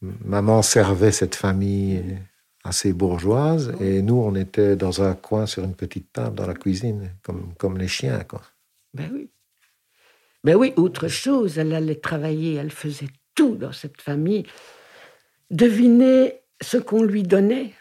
maman 0.00 0.62
servait 0.62 1.12
cette 1.12 1.34
famille 1.34 2.02
assez 2.64 2.92
bourgeoise 2.92 3.74
et 3.80 4.00
nous, 4.00 4.16
on 4.16 4.34
était 4.34 4.76
dans 4.76 5.02
un 5.02 5.14
coin 5.14 5.46
sur 5.46 5.64
une 5.64 5.74
petite 5.74 6.12
table 6.12 6.36
dans 6.36 6.46
la 6.46 6.54
cuisine, 6.54 7.10
comme, 7.22 7.52
comme 7.58 7.76
les 7.76 7.88
chiens. 7.88 8.24
Quoi. 8.26 8.40
Ben 8.94 9.10
oui. 9.12 9.28
Ben 10.44 10.54
oui, 10.54 10.72
autre 10.76 11.08
chose, 11.08 11.58
elle 11.58 11.74
allait 11.74 11.96
travailler, 11.96 12.54
elle 12.54 12.70
faisait 12.70 13.08
tout 13.38 13.54
dans 13.54 13.72
cette 13.72 14.02
famille. 14.02 14.44
Devinez 15.50 16.40
ce 16.60 16.76
qu'on 16.76 17.04
lui 17.04 17.22
donnait? 17.22 17.72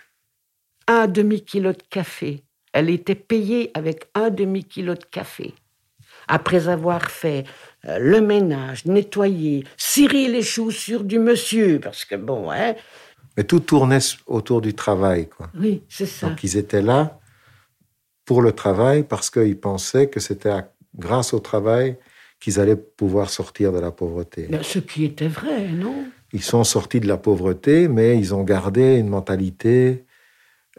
Un 0.87 1.07
demi-kilo 1.07 1.73
de 1.73 1.83
café. 1.89 2.43
Elle 2.73 2.91
était 2.91 3.15
payée 3.15 3.71
avec 3.73 4.07
un 4.13 4.29
demi-kilo 4.29 4.93
de 4.93 5.03
café. 5.03 5.55
Après 6.27 6.67
avoir 6.67 7.09
fait 7.09 7.45
euh, 7.85 7.97
le 7.97 8.21
ménage, 8.21 8.85
nettoyer, 8.85 9.63
cirer 9.77 10.27
les 10.27 10.43
chaussures 10.43 11.03
du 11.03 11.17
monsieur, 11.17 11.79
parce 11.79 12.05
que 12.05 12.15
bon, 12.15 12.51
hein. 12.51 12.75
Mais 13.35 13.43
tout 13.43 13.59
tournait 13.59 13.99
autour 14.27 14.61
du 14.61 14.75
travail, 14.75 15.27
quoi. 15.27 15.49
Oui, 15.55 15.81
c'est 15.89 16.05
ça. 16.05 16.29
Donc 16.29 16.43
ils 16.43 16.55
étaient 16.55 16.83
là 16.83 17.19
pour 18.25 18.43
le 18.43 18.51
travail 18.51 19.03
parce 19.03 19.31
qu'ils 19.31 19.59
pensaient 19.59 20.07
que 20.07 20.19
c'était 20.19 20.53
grâce 20.95 21.33
au 21.33 21.39
travail 21.39 21.97
qu'ils 22.39 22.59
allaient 22.59 22.75
pouvoir 22.75 23.29
sortir 23.29 23.71
de 23.71 23.79
la 23.79 23.91
pauvreté. 23.91 24.47
ce 24.61 24.79
qui 24.79 25.05
était 25.05 25.27
vrai, 25.27 25.69
non? 25.69 26.05
Ils 26.33 26.43
sont 26.43 26.63
sortis 26.63 26.99
de 26.99 27.07
la 27.07 27.17
pauvreté, 27.17 27.87
mais 27.87 28.17
ils 28.17 28.35
ont 28.35 28.43
gardé 28.43 28.97
une 28.97 29.07
mentalité 29.07 30.05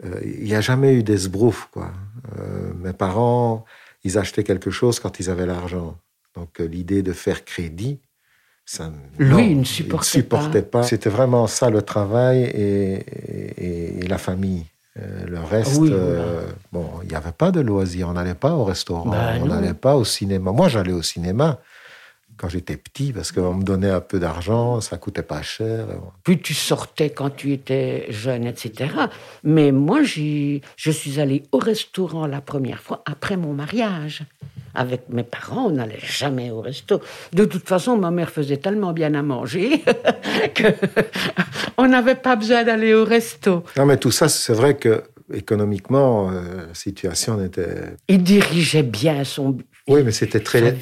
euh, 0.05 0.19
il 0.23 0.45
n'y 0.45 0.55
a 0.55 0.61
jamais 0.61 0.93
eu 0.93 1.03
d'esbrouf, 1.03 1.69
quoi. 1.71 1.91
Euh, 2.37 2.71
mes 2.75 2.93
parents, 2.93 3.65
ils 4.03 4.17
achetaient 4.17 4.43
quelque 4.43 4.71
chose 4.71 4.99
quand 4.99 5.19
ils 5.19 5.29
avaient 5.29 5.45
l'argent. 5.45 5.97
Donc 6.35 6.59
l'idée 6.59 7.01
de 7.01 7.11
faire 7.11 7.43
crédit, 7.43 7.99
ça, 8.65 8.91
lui, 9.17 9.51
il 9.51 9.59
ne 9.59 9.63
supportait, 9.63 10.61
pas. 10.61 10.83
C'était 10.83 11.09
vraiment 11.09 11.47
ça 11.47 11.69
le 11.69 11.81
travail 11.81 12.43
et, 12.43 14.07
la 14.07 14.17
famille. 14.17 14.65
Le 14.95 15.39
reste, 15.39 15.81
bon, 16.71 16.89
il 17.03 17.09
n'y 17.09 17.15
avait 17.15 17.31
pas 17.31 17.51
de 17.51 17.61
loisirs. 17.61 18.09
On 18.09 18.13
n'allait 18.13 18.35
pas 18.35 18.53
au 18.53 18.63
restaurant, 18.63 19.09
bah 19.09 19.33
on 19.41 19.45
n'allait 19.45 19.73
pas 19.73 19.95
au 19.95 20.03
cinéma. 20.03 20.51
Moi, 20.51 20.67
j'allais 20.67 20.91
au 20.91 21.01
cinéma 21.01 21.59
quand 22.37 22.47
j'étais 22.47 22.77
petit, 22.77 23.11
parce 23.11 23.33
qu'on 23.33 23.53
me 23.53 23.63
donnait 23.63 23.89
un 23.89 23.99
peu 23.99 24.17
d'argent, 24.17 24.79
ça 24.79 24.97
coûtait 24.97 25.23
pas 25.23 25.41
cher. 25.41 25.87
Puis 26.23 26.39
tu 26.39 26.53
sortais 26.53 27.09
quand 27.09 27.29
tu 27.29 27.51
étais 27.51 28.05
jeune, 28.09 28.45
etc. 28.45 28.93
Mais 29.43 29.73
moi, 29.73 30.03
je 30.03 30.61
suis 30.77 31.19
allée 31.19 31.43
au 31.51 31.57
restaurant 31.57 32.27
la 32.27 32.39
première 32.39 32.79
fois 32.79 33.03
après 33.05 33.35
mon 33.35 33.53
mariage. 33.53 34.23
Avec 34.73 35.09
mes 35.09 35.23
parents, 35.23 35.67
on 35.67 35.71
n'allait 35.71 35.99
jamais 35.99 36.51
au 36.51 36.61
resto. 36.61 37.01
De 37.33 37.45
toute 37.45 37.67
façon, 37.67 37.97
ma 37.97 38.11
mère 38.11 38.29
faisait 38.29 38.57
tellement 38.57 38.93
bien 38.93 39.13
à 39.13 39.21
manger 39.21 39.83
qu'on 41.75 41.87
n'avait 41.87 42.15
pas 42.15 42.35
besoin 42.35 42.63
d'aller 42.63 42.93
au 42.93 43.05
resto. 43.05 43.63
Non, 43.77 43.85
mais 43.85 43.97
tout 43.97 44.11
ça, 44.11 44.29
c'est 44.29 44.53
vrai 44.53 44.77
que 44.77 45.03
économiquement, 45.33 46.31
euh, 46.31 46.67
la 46.67 46.73
situation 46.73 47.43
était. 47.43 47.95
Il 48.07 48.23
dirigeait 48.23 48.83
bien 48.83 49.23
son. 49.23 49.57
Oui, 49.87 50.03
mais 50.03 50.11
c'était 50.11 50.39
très, 50.39 50.75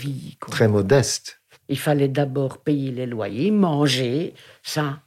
très 0.49 0.67
modeste. 0.67 1.39
Il 1.69 1.79
fallait 1.79 2.07
d'abord 2.07 2.59
payer 2.59 2.91
les 2.91 3.05
loyers, 3.05 3.51
manger. 3.51 4.33
Ça, 4.63 4.99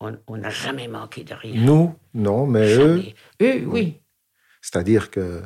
on 0.00 0.36
n'a 0.36 0.50
jamais 0.50 0.88
manqué 0.88 1.24
de 1.24 1.34
rien. 1.34 1.60
Nous, 1.60 1.94
non, 2.14 2.46
mais 2.46 2.74
eux. 2.74 3.02
Eux, 3.42 3.64
oui. 3.66 4.00
C'est-à-dire 4.62 5.10
que 5.10 5.42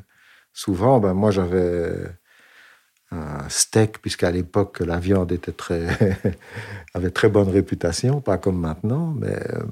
souvent, 0.53 1.01
ben, 1.01 1.15
moi, 1.15 1.31
j'avais 1.31 1.93
un 3.15 3.49
steak, 3.49 4.01
puisqu'à 4.01 4.31
l'époque, 4.31 4.81
la 4.81 4.99
viande 4.99 5.33
était 5.33 5.53
très 5.53 5.87
avait 6.95 7.11
très 7.11 7.29
bonne 7.29 7.49
réputation, 7.49 8.21
pas 8.21 8.39
comme 8.39 8.59
maintenant, 8.59 9.15
mais 9.19 9.37
euh, 9.55 9.65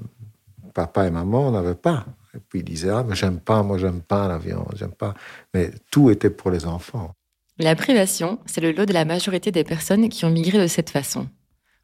papa 0.73 1.07
et 1.07 1.11
maman 1.11 1.51
n'avaient 1.51 1.75
pas. 1.75 2.05
Et 2.35 2.39
puis 2.39 2.59
ils 2.59 2.65
disaient 2.65 2.89
Ah, 2.89 3.03
mais 3.07 3.15
j'aime 3.15 3.39
pas, 3.39 3.63
moi, 3.63 3.77
j'aime 3.77 4.01
pas 4.01 4.27
la 4.27 4.37
viande, 4.37 4.73
j'aime 4.75 4.93
pas. 4.93 5.13
Mais 5.53 5.71
tout 5.91 6.09
était 6.09 6.29
pour 6.29 6.51
les 6.51 6.65
enfants. 6.65 7.13
La 7.59 7.75
privation, 7.75 8.39
c'est 8.45 8.61
le 8.61 8.71
lot 8.71 8.85
de 8.85 8.93
la 8.93 9.05
majorité 9.05 9.51
des 9.51 9.63
personnes 9.63 10.09
qui 10.09 10.25
ont 10.25 10.31
migré 10.31 10.57
de 10.57 10.67
cette 10.67 10.89
façon. 10.89 11.27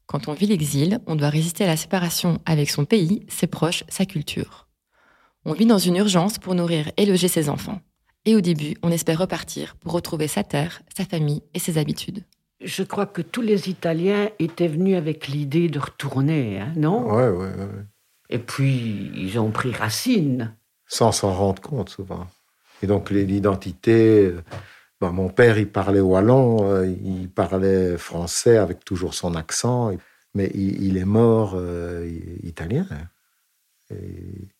Quand 0.08 0.28
on 0.28 0.34
vit 0.34 0.48
l'exil, 0.48 1.00
on 1.06 1.16
doit 1.16 1.30
résister 1.30 1.64
à 1.66 1.68
la 1.68 1.78
séparation 1.78 2.40
avec 2.48 2.72
son 2.72 2.86
pays, 2.86 3.26
ses 3.30 3.46
proches, 3.46 3.84
sa 3.90 4.06
culture. 4.06 4.68
On 5.46 5.54
vit 5.54 5.68
dans 5.68 5.78
une 5.78 5.98
urgence 5.98 6.40
pour 6.40 6.56
nourrir 6.56 6.92
et 6.98 7.06
loger 7.06 7.28
ses 7.28 7.48
enfants. 7.50 7.80
Et 8.30 8.36
au 8.36 8.42
début, 8.42 8.76
on 8.84 8.92
espère 8.92 9.18
repartir 9.18 9.76
pour 9.78 9.92
retrouver 9.92 10.28
sa 10.28 10.44
terre, 10.44 10.84
sa 10.96 11.04
famille 11.04 11.42
et 11.56 11.60
ses 11.60 11.80
habitudes. 11.80 12.26
Je 12.62 12.84
crois 12.84 13.08
que 13.08 13.24
tous 13.24 13.42
les 13.42 13.70
Italiens 13.70 14.30
étaient 14.38 14.68
venus 14.68 14.98
avec 14.98 15.30
l'idée 15.30 15.68
de 15.68 15.80
retourner, 15.80 16.60
hein, 16.60 16.72
non? 16.76 17.12
Oui, 17.12 17.24
oui, 17.24 17.48
oui. 17.58 17.82
Et 18.30 18.38
puis, 18.38 19.10
ils 19.16 19.40
ont 19.40 19.50
pris 19.50 19.72
racine. 19.72 20.56
Sans 20.86 21.12
s'en 21.12 21.34
rendre 21.34 21.60
compte, 21.60 21.90
souvent. 21.90 22.28
Et 22.84 22.86
donc, 22.86 23.10
l'identité 23.10 24.32
ben, 25.02 25.12
mon 25.12 25.30
père, 25.30 25.58
il 25.58 25.72
parlait 25.72 26.00
wallon, 26.00 26.70
euh, 26.70 26.86
il 26.86 27.32
parlait 27.32 27.98
français 27.98 28.58
avec 28.58 28.86
toujours 28.86 29.16
son 29.16 29.34
accent, 29.34 29.92
mais 30.36 30.52
il, 30.54 30.98
est 30.98 31.04
mort 31.04 31.54
euh, 31.56 32.08
italien. 32.44 32.86
est 33.90 34.59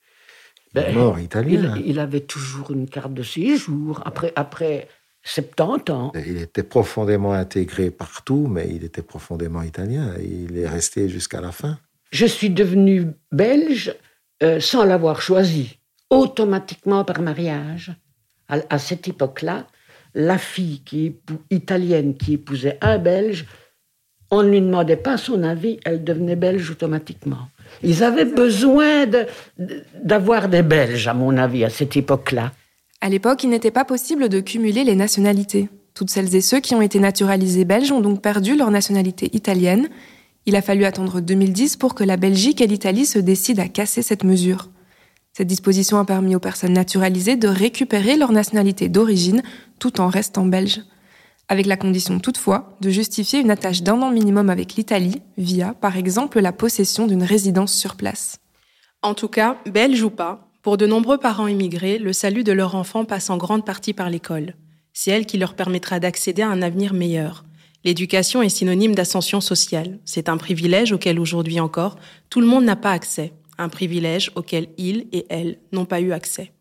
ben, 0.74 0.94
mort 0.94 1.20
italien. 1.20 1.76
Il, 1.84 2.00
avait 2.00 2.22
toujours 2.22 2.72
une 2.72 2.88
carte 2.88 3.14
de 3.14 3.24
séjour 3.24 4.02
après, 4.06 4.32
après 4.36 4.88
70 5.24 5.92
ans. 5.92 6.12
Il 6.16 6.38
était 6.38 6.64
profondément 6.64 7.34
intégré 7.34 7.92
partout, 7.92 8.48
mais 8.50 8.70
il 8.70 8.84
était 8.84 9.02
profondément 9.02 9.62
italien. 9.62 10.14
Il 10.22 10.58
est 10.58 10.68
resté 10.68 11.10
jusqu'à 11.10 11.42
la 11.42 11.52
fin. 11.52 11.80
Je 12.12 12.26
suis 12.26 12.50
devenu 12.50 13.08
belge 13.32 13.96
euh, 14.42 14.60
sans 14.60 14.86
l'avoir 14.86 15.22
choisi, 15.22 15.80
automatiquement 16.10 17.04
par 17.04 17.22
mariage. 17.22 17.92
à 18.48 18.80
cette 18.80 19.08
époque-là, 19.08 19.68
la 20.14 20.38
fille 20.38 20.82
qui 20.84 21.18
italienne 21.52 22.16
qui 22.16 22.34
épousait 22.34 22.78
un 22.82 22.98
Belge, 22.98 23.46
on 24.32 24.44
ne 24.44 24.50
lui 24.50 24.62
demandait 24.62 24.98
pas 24.98 25.18
son 25.18 25.44
avis, 25.44 25.80
elle 25.86 26.04
devenait 26.04 26.36
belge 26.36 26.70
automatiquement. 26.70 27.48
Ils 27.84 28.04
avaient 28.04 28.26
besoin 28.26 29.06
d'avoir 30.04 30.50
des 30.50 30.64
Belges, 30.64 31.08
à 31.08 31.14
mon 31.14 31.38
avis, 31.38 31.64
à 31.64 31.70
cette 31.70 31.96
époque-là. 31.96 32.52
À 33.02 33.10
l'époque, 33.10 33.44
il 33.44 33.50
n'était 33.50 33.72
pas 33.72 33.86
possible 33.86 34.28
de 34.28 34.40
cumuler 34.40 34.84
les 34.84 34.96
nationalités. 34.96 35.70
Toutes 35.94 36.10
celles 36.10 36.36
et 36.36 36.42
ceux 36.42 36.60
qui 36.60 36.76
ont 36.76 36.82
été 36.82 37.00
naturalisés 37.00 37.66
belges 37.66 37.92
ont 37.92 38.02
donc 38.02 38.22
perdu 38.22 38.56
leur 38.56 38.72
nationalité 38.72 39.30
italienne. 39.34 39.90
Il 40.46 40.56
a 40.56 40.62
fallu 40.62 40.86
attendre 40.86 41.22
2010 41.22 41.78
pour 41.78 41.96
que 41.96 42.04
la 42.04 42.18
Belgique 42.18 42.62
et 42.62 42.68
l'Italie 42.68 43.06
se 43.06 43.20
décident 43.20 43.64
à 43.64 43.68
casser 43.68 44.02
cette 44.02 44.24
mesure. 44.24 44.70
Cette 45.34 45.48
disposition 45.48 45.98
a 45.98 46.06
permis 46.06 46.36
aux 46.36 46.40
personnes 46.40 46.74
naturalisées 46.74 47.36
de 47.36 47.48
récupérer 47.48 48.18
leur 48.18 48.32
nationalité 48.32 48.90
d'origine 48.90 49.42
tout 49.78 50.02
en 50.02 50.08
restant 50.08 50.46
belges. 50.46 50.82
Avec 51.50 51.66
la 51.66 51.76
condition 51.76 52.20
toutefois 52.20 52.78
de 52.80 52.90
justifier 52.90 53.40
une 53.40 53.52
attache 53.52 53.82
d'un 53.82 54.02
an 54.02 54.12
minimum 54.12 54.50
avec 54.50 54.76
l'Italie 54.76 55.22
via, 55.38 55.74
par 55.74 55.98
exemple, 55.98 56.40
la 56.40 56.54
possession 56.54 57.08
d'une 57.08 57.24
résidence 57.24 57.74
sur 57.74 57.96
place. 57.96 58.40
En 59.02 59.14
tout 59.14 59.28
cas, 59.28 59.58
belge 59.66 60.04
ou 60.04 60.10
pas, 60.10 60.48
pour 60.62 60.78
de 60.78 60.86
nombreux 60.86 61.18
parents 61.18 61.48
immigrés, 61.48 61.98
le 61.98 62.14
salut 62.14 62.44
de 62.44 62.52
leur 62.52 62.76
enfant 62.76 63.04
passe 63.04 63.30
en 63.30 63.38
grande 63.38 63.66
partie 63.66 63.94
par 63.94 64.10
l'école. 64.10 64.56
C'est 64.94 65.12
elle 65.12 65.26
qui 65.26 65.38
leur 65.38 65.56
permettra 65.56 66.00
d'accéder 66.00 66.44
à 66.44 66.50
un 66.50 66.62
avenir 66.62 66.94
meilleur. 66.94 67.44
L'éducation 67.84 68.42
est 68.42 68.50
synonyme 68.50 68.96
d'ascension 68.96 69.42
sociale. 69.42 70.00
C'est 70.06 70.30
un 70.30 70.38
privilège 70.38 70.92
auquel 70.94 71.20
aujourd'hui 71.20 71.60
encore 71.60 71.98
tout 72.30 72.40
le 72.40 72.48
monde 72.48 72.66
n'a 72.66 72.76
pas 72.76 72.92
accès 72.92 73.34
un 73.60 73.70
privilège 73.70 74.32
auquel 74.36 74.70
il 74.78 75.08
et 75.12 75.26
elle 75.30 75.60
n'ont 75.72 75.86
pas 75.86 76.02
eu 76.02 76.14
accès. 76.14 76.52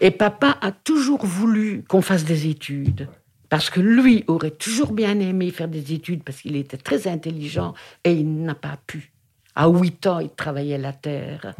Et 0.00 0.10
papa 0.10 0.56
a 0.60 0.72
toujours 0.72 1.26
voulu 1.26 1.84
qu'on 1.88 2.02
fasse 2.02 2.24
des 2.24 2.48
études, 2.48 3.08
parce 3.48 3.70
que 3.70 3.80
lui 3.80 4.24
aurait 4.26 4.50
toujours 4.50 4.92
bien 4.92 5.18
aimé 5.20 5.50
faire 5.50 5.68
des 5.68 5.92
études, 5.92 6.22
parce 6.22 6.40
qu'il 6.40 6.56
était 6.56 6.76
très 6.76 7.06
intelligent, 7.06 7.74
et 8.04 8.12
il 8.12 8.42
n'a 8.42 8.54
pas 8.54 8.78
pu. 8.86 9.12
À 9.54 9.68
huit 9.68 10.06
ans, 10.06 10.18
il 10.18 10.30
travaillait 10.30 10.78
la 10.78 10.92
terre. 10.92 11.54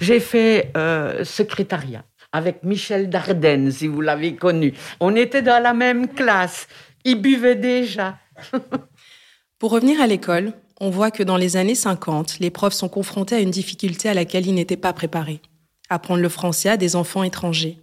J'ai 0.00 0.20
fait 0.20 0.72
euh, 0.76 1.24
secrétariat 1.24 2.04
avec 2.32 2.62
Michel 2.62 3.10
Dardenne, 3.10 3.70
si 3.70 3.86
vous 3.86 4.00
l'avez 4.00 4.34
connu. 4.34 4.72
On 4.98 5.14
était 5.14 5.42
dans 5.42 5.62
la 5.62 5.74
même 5.74 6.08
classe. 6.08 6.68
Il 7.04 7.20
buvait 7.20 7.56
déjà. 7.56 8.16
Pour 9.58 9.72
revenir 9.72 10.00
à 10.00 10.06
l'école, 10.06 10.54
on 10.80 10.88
voit 10.88 11.10
que 11.10 11.22
dans 11.22 11.36
les 11.36 11.58
années 11.58 11.74
50, 11.74 12.38
les 12.38 12.50
profs 12.50 12.72
sont 12.72 12.88
confrontés 12.88 13.34
à 13.34 13.40
une 13.40 13.50
difficulté 13.50 14.08
à 14.08 14.14
laquelle 14.14 14.46
ils 14.46 14.54
n'étaient 14.54 14.78
pas 14.78 14.94
préparés. 14.94 15.42
Apprendre 15.90 16.22
le 16.22 16.28
français 16.28 16.68
à 16.68 16.76
des 16.76 16.94
enfants 16.94 17.24
étrangers. 17.24 17.78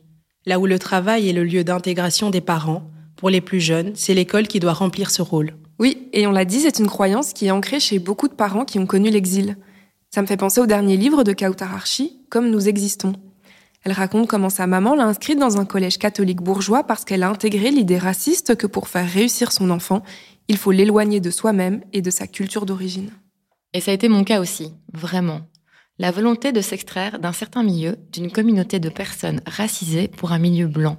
Là 0.46 0.60
où 0.60 0.66
le 0.66 0.80
travail 0.80 1.28
est 1.28 1.34
le 1.34 1.44
lieu 1.44 1.66
d'intégration 1.66 2.30
des 2.30 2.40
parents, 2.40 2.90
pour 3.18 3.30
les 3.30 3.42
plus 3.42 3.60
jeunes, 3.60 3.92
c'est 3.96 4.14
l'école 4.14 4.48
qui 4.48 4.62
doit 4.62 4.72
remplir 4.72 5.12
ce 5.12 5.22
rôle. 5.22 5.56
Oui, 5.78 6.08
et 6.14 6.26
on 6.26 6.32
l'a 6.32 6.46
dit, 6.46 6.62
c'est 6.62 6.80
une 6.80 6.88
croyance 6.88 7.34
qui 7.34 7.48
est 7.48 7.52
ancrée 7.52 7.82
chez 7.82 8.00
beaucoup 8.00 8.30
de 8.30 8.34
parents 8.34 8.64
qui 8.64 8.80
ont 8.80 8.86
connu 8.86 9.10
l'exil. 9.10 9.58
Ça 10.10 10.22
me 10.22 10.28
fait 10.28 10.38
penser 10.38 10.62
au 10.62 10.66
dernier 10.66 10.96
livre 10.96 11.26
de 11.26 11.34
Kautar 11.34 11.74
Archi, 11.74 12.22
Comme 12.30 12.50
nous 12.50 12.70
existons. 12.70 13.12
Elle 13.84 13.92
raconte 13.92 14.28
comment 14.28 14.50
sa 14.50 14.68
maman 14.68 14.96
l'a 14.96 15.06
inscrite 15.06 15.38
dans 15.38 15.58
un 15.58 15.66
collège 15.66 15.98
catholique 15.98 16.42
bourgeois 16.42 16.84
parce 16.84 17.04
qu'elle 17.04 17.24
a 17.24 17.30
intégré 17.30 17.72
l'idée 17.72 17.98
raciste 17.98 18.56
que 18.56 18.68
pour 18.68 18.88
faire 18.88 19.10
réussir 19.10 19.52
son 19.52 19.70
enfant, 19.70 20.02
il 20.48 20.58
faut 20.58 20.72
l'éloigner 20.72 21.20
de 21.20 21.30
soi-même 21.30 21.82
et 21.92 22.02
de 22.02 22.10
sa 22.10 22.26
culture 22.26 22.66
d'origine. 22.66 23.12
Et 23.74 23.82
ça 23.82 23.92
a 23.92 23.94
été 23.94 24.08
mon 24.08 24.24
cas 24.24 24.40
aussi, 24.40 24.74
vraiment. 24.94 25.42
La 26.00 26.12
volonté 26.12 26.52
de 26.52 26.62
s'extraire 26.62 27.18
d'un 27.18 27.34
certain 27.34 27.64
milieu, 27.64 27.98
d'une 28.12 28.32
communauté 28.32 28.80
de 28.80 28.90
personnes 28.90 29.42
racisées 29.48 30.08
pour 30.08 30.32
un 30.32 30.38
milieu 30.38 30.68
blanc, 30.68 30.98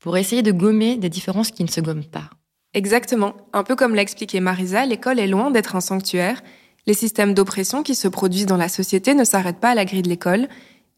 pour 0.00 0.16
essayer 0.16 0.42
de 0.42 0.50
gommer 0.50 0.96
des 0.96 1.08
différences 1.08 1.52
qui 1.52 1.62
ne 1.62 1.68
se 1.68 1.80
gomment 1.80 2.04
pas. 2.04 2.30
Exactement. 2.72 3.36
Un 3.52 3.62
peu 3.62 3.76
comme 3.76 3.94
l'a 3.94 4.02
expliqué 4.02 4.40
Marisa, 4.40 4.86
l'école 4.86 5.20
est 5.20 5.28
loin 5.28 5.52
d'être 5.52 5.76
un 5.76 5.80
sanctuaire. 5.80 6.42
Les 6.86 6.94
systèmes 6.94 7.32
d'oppression 7.32 7.84
qui 7.84 7.94
se 7.94 8.08
produisent 8.08 8.46
dans 8.46 8.56
la 8.56 8.68
société 8.68 9.14
ne 9.14 9.22
s'arrêtent 9.22 9.60
pas 9.60 9.70
à 9.70 9.74
la 9.76 9.84
grille 9.84 10.02
de 10.02 10.08
l'école. 10.08 10.48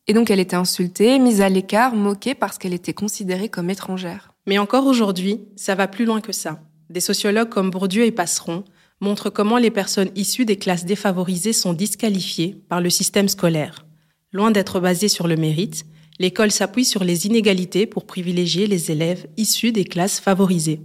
Et 0.07 0.15
donc 0.15 0.31
elle 0.31 0.41
était 0.41 0.57
insultée, 0.57 1.19
mise 1.19 1.43
à 1.43 1.51
l'écart, 1.51 1.95
moquée 1.95 2.35
parce 2.35 2.57
qu'elle 2.57 2.73
était 2.73 2.95
considérée 2.95 3.51
comme 3.51 3.69
étrangère. 3.69 4.33
Mais 4.47 4.57
encore 4.57 4.87
aujourd'hui, 4.87 5.43
ça 5.57 5.75
va 5.75 5.89
plus 5.89 6.07
loin 6.07 6.23
que 6.23 6.33
ça. 6.33 6.61
Des 6.89 7.01
sociologues 7.01 7.51
comme 7.51 7.71
Bourdieu 7.71 8.07
et 8.07 8.13
Passeron 8.13 8.65
montrent 9.01 9.31
comment 9.31 9.59
les 9.59 9.71
personnes 9.71 10.11
issues 10.15 10.45
des 10.45 10.57
classes 10.57 10.85
défavorisées 10.85 11.53
sont 11.53 11.73
disqualifiées 11.73 12.57
par 12.69 12.81
le 12.81 12.91
système 12.91 13.29
scolaire. 13.29 13.87
Loin 14.33 14.51
d'être 14.51 14.81
basée 14.81 15.09
sur 15.09 15.29
le 15.29 15.37
mérite, 15.37 15.85
l'école 16.19 16.51
s'appuie 16.51 16.85
sur 16.85 17.05
les 17.05 17.27
inégalités 17.27 17.87
pour 17.87 18.07
privilégier 18.07 18.67
les 18.67 18.91
élèves 18.91 19.27
issus 19.37 19.73
des 19.73 19.85
classes 19.85 20.21
favorisées. 20.21 20.81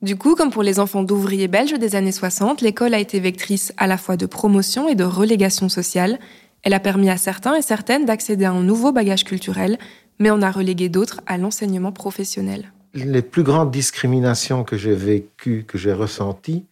Du 0.00 0.16
coup, 0.16 0.36
comme 0.36 0.50
pour 0.50 0.62
les 0.62 0.78
enfants 0.78 1.02
d'ouvriers 1.02 1.48
belges 1.48 1.76
des 1.76 1.96
années 1.96 2.12
60, 2.12 2.60
l'école 2.60 2.94
a 2.94 3.00
été 3.00 3.18
vectrice 3.18 3.72
à 3.76 3.88
la 3.88 3.98
fois 3.98 4.16
de 4.16 4.26
promotion 4.26 4.88
et 4.88 4.94
de 4.94 5.02
relégation 5.02 5.68
sociale. 5.68 6.20
Elle 6.62 6.74
a 6.74 6.80
permis 6.80 7.10
à 7.10 7.16
certains 7.16 7.56
et 7.56 7.62
certaines 7.62 8.04
d'accéder 8.04 8.44
à 8.44 8.52
un 8.52 8.62
nouveau 8.62 8.92
bagage 8.92 9.24
culturel, 9.24 9.76
mais 10.20 10.30
en 10.30 10.40
a 10.40 10.52
relégué 10.52 10.88
d'autres 10.88 11.20
à 11.26 11.36
l'enseignement 11.36 11.90
professionnel. 11.90 12.72
Les 12.94 13.22
plus 13.22 13.42
grandes 13.42 13.72
discriminations 13.72 14.62
que 14.62 14.76
j'ai 14.76 14.94
vécues, 14.94 15.64
que 15.66 15.78
j'ai 15.78 15.92
ressenties, 15.92 16.64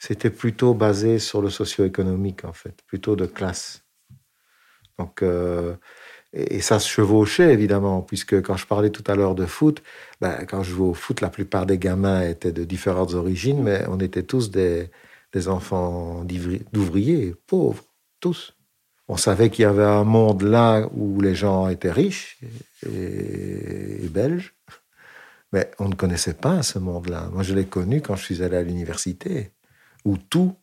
c'était 0.00 0.30
plutôt 0.30 0.72
basé 0.72 1.18
sur 1.18 1.42
le 1.42 1.50
socio-économique, 1.50 2.44
en 2.46 2.54
fait, 2.54 2.74
plutôt 2.86 3.16
de 3.16 3.26
classe. 3.26 3.84
Donc, 4.98 5.22
euh, 5.22 5.74
et, 6.32 6.62
ça 6.62 6.80
se 6.80 6.88
chevauchait, 6.88 7.52
évidemment, 7.52 8.00
puisque 8.00 8.40
quand 8.42 8.56
je 8.56 8.66
parlais 8.66 8.88
tout 8.88 9.04
à 9.06 9.14
l'heure 9.14 9.34
de 9.34 9.44
foot, 9.44 9.82
ben, 10.22 10.46
quand 10.46 10.62
je 10.62 10.70
jouais 10.72 10.88
au 10.88 10.94
foot, 10.94 11.20
la 11.20 11.28
plupart 11.28 11.66
des 11.66 11.76
gamins 11.76 12.22
étaient 12.22 12.50
de 12.50 12.64
différentes 12.64 13.12
origines, 13.12 13.62
mais 13.62 13.84
on 13.88 14.00
était 14.00 14.22
tous 14.22 14.50
des, 14.50 14.88
des 15.34 15.48
enfants 15.48 16.24
d'ouvriers, 16.72 17.34
pauvres, 17.46 17.84
tous. 18.20 18.56
On 19.06 19.18
savait 19.18 19.50
qu'il 19.50 19.64
y 19.64 19.66
avait 19.66 19.84
un 19.84 20.04
monde 20.04 20.42
là 20.42 20.88
où 20.94 21.20
les 21.20 21.34
gens 21.34 21.68
étaient 21.68 21.92
riches 21.92 22.38
et, 22.86 24.04
et 24.04 24.08
belges, 24.08 24.54
mais 25.52 25.70
on 25.78 25.90
ne 25.90 25.94
connaissait 25.94 26.34
pas 26.34 26.62
ce 26.62 26.78
monde-là. 26.78 27.28
Moi, 27.32 27.42
je 27.42 27.54
l'ai 27.54 27.66
connu 27.66 28.00
quand 28.00 28.16
je 28.16 28.24
suis 28.24 28.42
allé 28.42 28.56
à 28.56 28.62
l'université 28.62 29.50
où 30.04 30.16
tout 30.16 30.54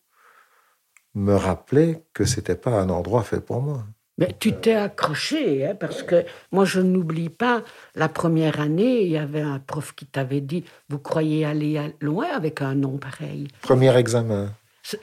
me 1.16 1.34
rappelait 1.34 2.04
que 2.14 2.26
c'était 2.26 2.56
pas 2.56 2.72
un 2.72 2.90
endroit 2.90 3.24
fait 3.24 3.42
pour 3.42 3.62
moi. 3.62 3.84
Mais 4.20 4.36
tu 4.40 4.54
t'es 4.54 4.74
accroché, 4.74 5.66
hein, 5.66 5.76
parce 5.80 6.02
que 6.02 6.26
moi 6.52 6.66
je 6.66 6.80
n'oublie 6.80 7.30
pas, 7.30 7.64
la 7.94 8.10
première 8.10 8.60
année, 8.60 9.02
il 9.02 9.12
y 9.12 9.18
avait 9.18 9.42
un 9.42 9.60
prof 9.60 9.94
qui 9.94 10.08
t'avait 10.08 10.42
dit, 10.42 10.64
vous 10.90 10.98
croyez 10.98 11.46
aller 11.46 11.96
loin 12.02 12.28
avec 12.36 12.62
un 12.62 12.74
nom 12.74 12.98
pareil? 12.98 13.48
Premier 13.62 13.96
examen. 13.96 14.52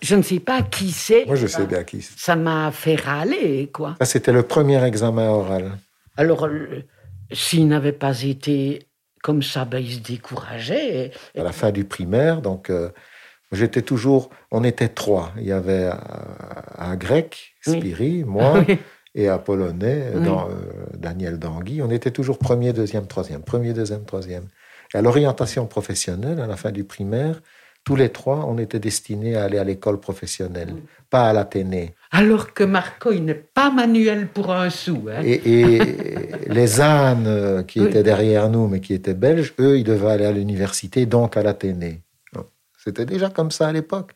Je 0.01 0.17
ne 0.17 0.23
sais 0.23 0.41
pas 0.41 0.63
qui 0.63 0.91
c'est. 0.91 1.27
Moi 1.27 1.37
je 1.37 1.47
sais 1.47 1.67
bien 1.67 1.85
qui 1.85 2.03
c'est. 2.03 2.19
Ça 2.19 2.35
m'a 2.35 2.73
fait 2.73 2.97
râler, 2.97 3.71
quoi. 3.73 3.95
Ça 4.01 4.05
c'était 4.05 4.33
le 4.33 4.43
premier 4.43 4.83
examen 4.83 5.29
oral. 5.29 5.79
Alors, 6.17 6.49
s'il 7.31 7.69
n'avait 7.69 7.93
pas 7.93 8.23
été 8.23 8.89
comme 9.23 9.43
ça, 9.43 9.65
ben, 9.65 9.79
il 9.79 9.95
se 9.95 10.01
décourageait. 10.01 11.13
À 11.37 11.43
la 11.43 11.53
fin 11.53 11.71
du 11.71 11.85
primaire, 11.85 12.41
donc... 12.43 12.71
Euh, 12.71 12.91
J'étais 13.55 13.83
toujours, 13.83 14.31
on 14.51 14.65
était 14.65 14.89
trois. 14.89 15.33
Il 15.39 15.45
y 15.45 15.53
avait 15.53 15.91
un, 16.79 16.97
grec, 16.97 17.55
Spiri, 17.61 18.25
moi, 18.25 18.65
et 19.15 19.29
un 19.29 19.39
polonais, 19.39 20.13
dans, 20.25 20.49
euh, 20.49 20.53
Daniel 20.95 21.39
Dangui. 21.39 21.81
On 21.83 21.91
était 21.91 22.11
toujours 22.11 22.39
premier, 22.39 22.73
deuxième, 22.73 23.07
troisième, 23.07 23.43
premier, 23.43 23.73
deuxième, 23.73 24.05
troisième. 24.05 24.45
Et 24.93 24.99
à 24.99 25.03
l'orientation 25.03 25.67
professionnelle, 25.67 26.41
à 26.41 26.47
la 26.47 26.57
fin 26.57 26.73
du 26.73 26.85
primaire, 26.85 27.41
tous 27.85 27.97
les 27.97 28.09
trois, 28.09 28.47
on 28.49 28.57
était 28.57 28.79
destinés 28.79 29.37
à 29.37 29.45
aller 29.45 29.59
à 29.59 29.65
l'école 29.65 30.01
professionnelle, 30.01 30.75
pas 31.11 31.29
à 31.29 31.33
l'Athénée. 31.35 31.95
Alors 32.11 32.55
que 32.55 32.65
Marco, 32.65 33.13
il 33.13 33.27
n'est 33.27 33.35
pas 33.35 33.71
manuel 33.71 34.29
pour 34.29 34.53
un 34.53 34.71
sou. 34.71 35.09
Hein. 35.11 35.21
Et, 35.23 35.79
les 36.47 36.81
ânes 36.81 37.27
euh, 37.27 37.63
qui 37.63 37.83
étaient 37.83 38.03
derrière 38.03 38.49
nous, 38.49 38.69
mais 38.69 38.81
qui 38.81 38.95
étaient 38.95 39.15
belges, 39.15 39.53
eux, 39.61 39.79
ils 39.79 39.85
devaient 39.85 40.13
aller 40.13 40.25
à 40.25 40.33
l'université, 40.33 41.05
donc 41.05 41.37
à 41.37 41.43
l'Athénée. 41.43 42.01
C'était 42.85 43.07
déjà 43.07 43.31
comme 43.31 43.51
ça 43.51 43.69
à 43.69 43.73
l'époque. 43.73 44.13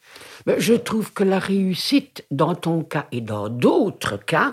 Je 0.59 0.75
trouve 0.75 1.15
que 1.15 1.25
la 1.25 1.39
réussite, 1.39 2.27
dans 2.31 2.55
ton 2.55 2.83
cas 2.83 3.07
et 3.13 3.23
dans 3.23 3.49
d'autres 3.49 4.19
cas, 4.19 4.53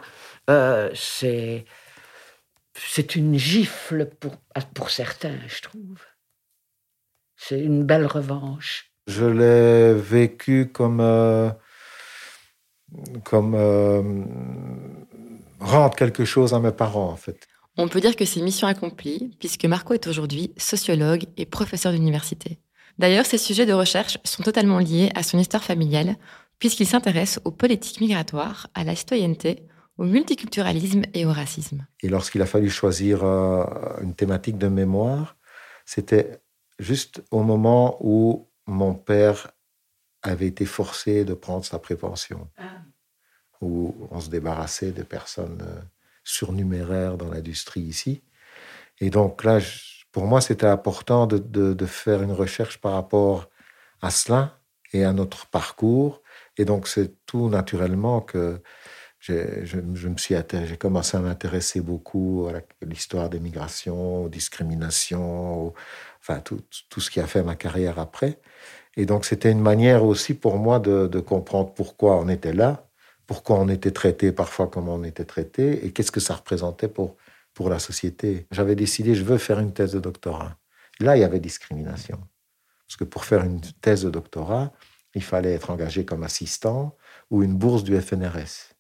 euh, 0.50 0.90
c'est 0.96 1.66
c'est 2.78 3.16
une 3.16 3.38
gifle 3.38 4.10
pour, 4.20 4.38
pour 4.74 4.90
certains, 4.90 5.38
je 5.48 5.62
trouve. 5.62 6.00
C'est 7.36 7.60
une 7.60 7.84
belle 7.84 8.06
revanche. 8.06 8.92
Je 9.08 9.26
l'ai 9.26 9.94
vécu 9.94 10.70
comme 10.72 11.02
euh, 11.02 11.50
comme 13.26 13.54
euh, 13.56 14.02
rendre 15.60 15.96
quelque 15.96 16.24
chose 16.24 16.54
à 16.54 16.60
mes 16.62 16.72
parents, 16.72 17.10
en 17.10 17.18
fait. 17.18 17.48
On 17.78 17.90
peut 17.90 18.00
dire 18.00 18.16
que 18.16 18.24
c'est 18.24 18.40
mission 18.40 18.68
accomplie, 18.68 19.36
puisque 19.40 19.66
Marco 19.66 19.94
est 19.94 20.08
aujourd'hui 20.08 20.54
sociologue 20.58 21.26
et 21.36 21.46
professeur 21.46 21.92
d'université. 21.92 22.60
D'ailleurs, 22.98 23.26
ces 23.26 23.38
sujets 23.38 23.66
de 23.66 23.74
recherche 23.74 24.18
sont 24.24 24.44
totalement 24.44 24.80
liés 24.80 25.12
à 25.16 25.24
son 25.24 25.38
histoire 25.38 25.64
familiale, 25.64 26.16
puisqu'il 26.60 26.88
s'intéresse 26.88 27.40
aux 27.44 27.52
politiques 27.52 28.00
migratoires, 28.00 28.68
à 28.74 28.84
la 28.84 28.96
citoyenneté, 28.96 29.68
au 29.98 30.04
multiculturalisme 30.04 31.04
et 31.14 31.26
au 31.26 31.32
racisme. 31.32 31.86
Et 32.02 32.10
lorsqu'il 32.10 32.42
a 32.42 32.46
fallu 32.46 32.70
choisir 32.70 33.24
euh, 33.24 33.66
une 34.02 34.14
thématique 34.14 34.58
de 34.58 34.68
mémoire, 34.68 35.38
c'était 35.86 36.42
juste 36.80 37.24
au 37.32 37.44
moment 37.44 37.98
où 38.02 38.48
mon 38.66 38.94
père 38.94 39.52
avait 40.22 40.48
été 40.48 40.66
forcé 40.66 41.24
de 41.24 41.34
prendre 41.34 41.64
sa 41.64 41.80
prévention, 41.80 42.50
ah. 42.58 42.82
où 43.62 43.96
on 44.12 44.20
se 44.20 44.30
débarrassait 44.30 44.92
de 44.92 45.04
personnes 45.04 45.62
euh, 45.62 45.82
surnuméraires 46.24 47.18
dans 47.18 47.30
l'industrie 47.30 47.82
ici. 47.82 48.24
Et 49.00 49.10
donc 49.10 49.44
là, 49.44 49.60
pour 50.16 50.28
moi, 50.28 50.40
c'était 50.40 50.66
important 50.66 51.28
de, 51.28 51.86
faire 51.86 52.24
une 52.24 52.32
recherche 52.32 52.80
par 52.80 52.94
rapport 52.94 53.50
à 54.02 54.10
cela 54.10 54.58
et 54.94 55.04
à 55.04 55.12
notre 55.12 55.46
parcours. 55.48 56.22
Et 56.58 56.64
donc, 56.64 56.88
c'est 56.88 57.26
tout 57.26 57.50
naturellement 57.50 58.22
que 58.22 58.62
je, 59.20 59.76
me 59.78 60.16
suis 60.16 60.36
j'ai 60.68 60.78
commencé 60.78 61.18
à 61.18 61.20
m'intéresser 61.20 61.82
beaucoup 61.82 62.48
à 62.48 62.62
l'histoire 62.86 63.30
des 63.30 63.42
migrations, 63.42 64.24
aux 64.24 64.30
discriminations, 64.30 65.74
enfin 66.22 66.40
tout, 66.40 66.62
ce 66.98 67.10
qui 67.10 67.20
a 67.20 67.28
fait 67.28 67.44
ma 67.44 67.56
carrière 67.56 68.00
après. 68.00 68.40
Et 68.96 69.06
donc, 69.06 69.26
c'était 69.26 69.52
une 69.52 69.60
manière 69.60 70.06
aussi 70.06 70.34
pour 70.34 70.56
moi 70.58 70.80
de, 70.80 71.20
comprendre 71.20 71.74
pourquoi 71.74 72.16
on 72.22 72.30
était 72.30 72.54
là, 72.54 72.88
pourquoi 73.28 73.58
on 73.58 73.68
était 73.68 73.92
traité 73.92 74.32
parfois 74.32 74.68
comme 74.68 74.88
on 74.88 75.04
était 75.04 75.26
traité, 75.26 75.86
et 75.86 75.92
qu'est-ce 75.92 76.14
que 76.14 76.22
ça 76.22 76.36
représentait 76.36 76.88
pour 76.88 77.18
pour 77.56 77.70
la 77.70 77.80
société. 77.80 78.46
J'avais 78.52 78.76
décidé, 78.76 79.16
je 79.16 79.24
veux 79.24 79.40
faire 79.40 79.60
une 79.60 79.74
thèse 79.74 79.94
de 79.94 80.00
doctorat. 80.00 80.58
Là, 81.00 81.18
il 81.18 81.22
y 81.22 81.24
avait 81.24 81.40
discrimination. 81.40 82.20
Parce 82.86 82.98
que 82.98 83.04
pour 83.06 83.26
faire 83.26 83.44
une 83.44 83.62
thèse 83.82 84.04
de 84.04 84.12
doctorat, 84.12 84.72
il 85.16 85.24
fallait 85.24 85.54
être 85.54 85.72
engagé 85.72 86.06
comme 86.06 86.22
assistant 86.22 86.96
ou 87.32 87.42
une 87.42 87.56
bourse 87.56 87.84
du 87.84 88.00
FNRS. 88.00 88.76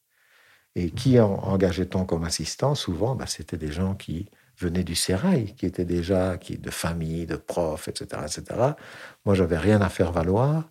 Et 0.75 0.91
qui 0.91 1.19
engageait-on 1.19 2.05
comme 2.05 2.25
assistant? 2.25 2.75
Souvent, 2.75 3.15
bah, 3.15 3.25
c'était 3.27 3.57
des 3.57 3.71
gens 3.71 3.95
qui 3.95 4.29
venaient 4.59 4.83
du 4.83 4.95
sérail, 4.95 5.55
qui 5.55 5.65
étaient 5.65 5.85
déjà 5.85 6.37
qui, 6.37 6.57
de 6.57 6.69
famille, 6.69 7.25
de 7.25 7.37
profs, 7.37 7.87
etc. 7.87 8.21
etc. 8.23 8.73
Moi, 9.25 9.35
j'avais 9.35 9.57
rien 9.57 9.81
à 9.81 9.89
faire 9.89 10.11
valoir. 10.11 10.69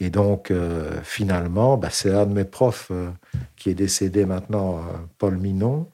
Et 0.00 0.10
donc, 0.10 0.50
euh, 0.50 1.02
finalement, 1.02 1.76
bah, 1.76 1.90
c'est 1.90 2.12
un 2.12 2.24
de 2.24 2.32
mes 2.32 2.44
profs 2.44 2.88
euh, 2.90 3.10
qui 3.56 3.70
est 3.70 3.74
décédé 3.74 4.24
maintenant, 4.24 4.78
euh, 4.78 4.82
Paul 5.18 5.36
Minon, 5.36 5.90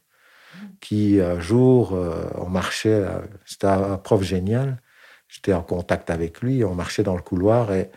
qui 0.84 1.18
un 1.18 1.40
jour, 1.40 1.94
euh, 1.94 2.28
on 2.34 2.50
marchait, 2.50 2.92
euh, 2.92 3.20
c'était 3.46 3.68
un 3.68 3.96
prof 3.96 4.22
génial, 4.22 4.82
j'étais 5.28 5.54
en 5.54 5.62
contact 5.62 6.10
avec 6.10 6.42
lui, 6.42 6.62
on 6.62 6.74
marchait 6.74 7.02
dans 7.02 7.16
le 7.16 7.22
couloir 7.22 7.72
et 7.72 7.90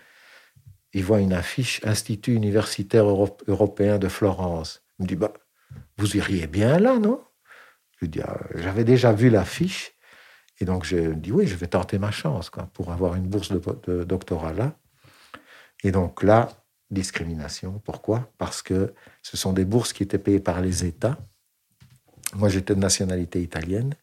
il 0.93 1.03
voit 1.03 1.19
une 1.19 1.33
affiche 1.33 1.81
Institut 1.83 2.33
universitaire 2.33 3.05
européen 3.05 3.99
de 3.99 4.07
Florence. 4.07 4.83
Il 4.97 5.03
me 5.03 5.07
dit, 5.09 5.15
bah, 5.17 5.33
vous 5.97 6.15
iriez 6.15 6.47
bien 6.47 6.79
là, 6.79 6.97
non? 6.97 7.21
Je 7.99 8.05
dis, 8.05 8.21
ah, 8.21 8.39
j'avais 8.55 8.85
déjà 8.85 9.11
vu 9.11 9.29
l'affiche. 9.29 9.91
Et 10.61 10.65
donc, 10.65 10.85
je 10.85 11.13
dis, 11.13 11.33
oui, 11.33 11.45
je 11.45 11.55
vais 11.55 11.67
tenter 11.67 11.99
ma 11.99 12.11
chance 12.11 12.49
pour 12.73 12.93
avoir 12.93 13.15
une 13.15 13.27
bourse 13.27 13.51
de 13.51 14.05
doctorat 14.05 14.53
là. 14.53 14.77
Et 15.83 15.91
donc 15.91 16.23
là, 16.23 16.47
discrimination. 16.89 17.81
Pourquoi? 17.83 18.31
Parce 18.37 18.61
que 18.61 18.93
ce 19.23 19.35
sont 19.35 19.51
des 19.51 19.65
bourses 19.65 19.91
qui 19.91 20.03
étaient 20.03 20.17
payées 20.17 20.39
par 20.39 20.61
les 20.61 20.85
États 20.85 21.17
moi, 22.35 22.49
j'étais 22.49 22.75
de 22.75 22.79
nationalité 22.79 23.41
italienne, 23.41 23.93